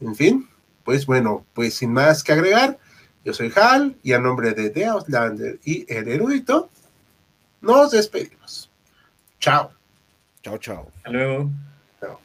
[0.01, 0.48] En fin,
[0.85, 2.78] pues bueno, pues sin más que agregar,
[3.24, 6.70] Yo soy Hal y a nombre de The Outlander y el erudito,
[7.66, 8.70] nos despedimos.
[9.40, 9.72] Chao.
[10.43, 10.86] Chao, chao.
[10.98, 11.51] Hasta luego.
[12.01, 12.20] Chao.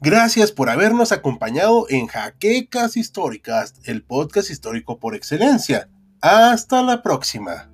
[0.00, 5.88] Gracias por habernos acompañado en Jaquecas Históricas, el podcast histórico por excelencia.
[6.20, 7.68] Hasta la próxima.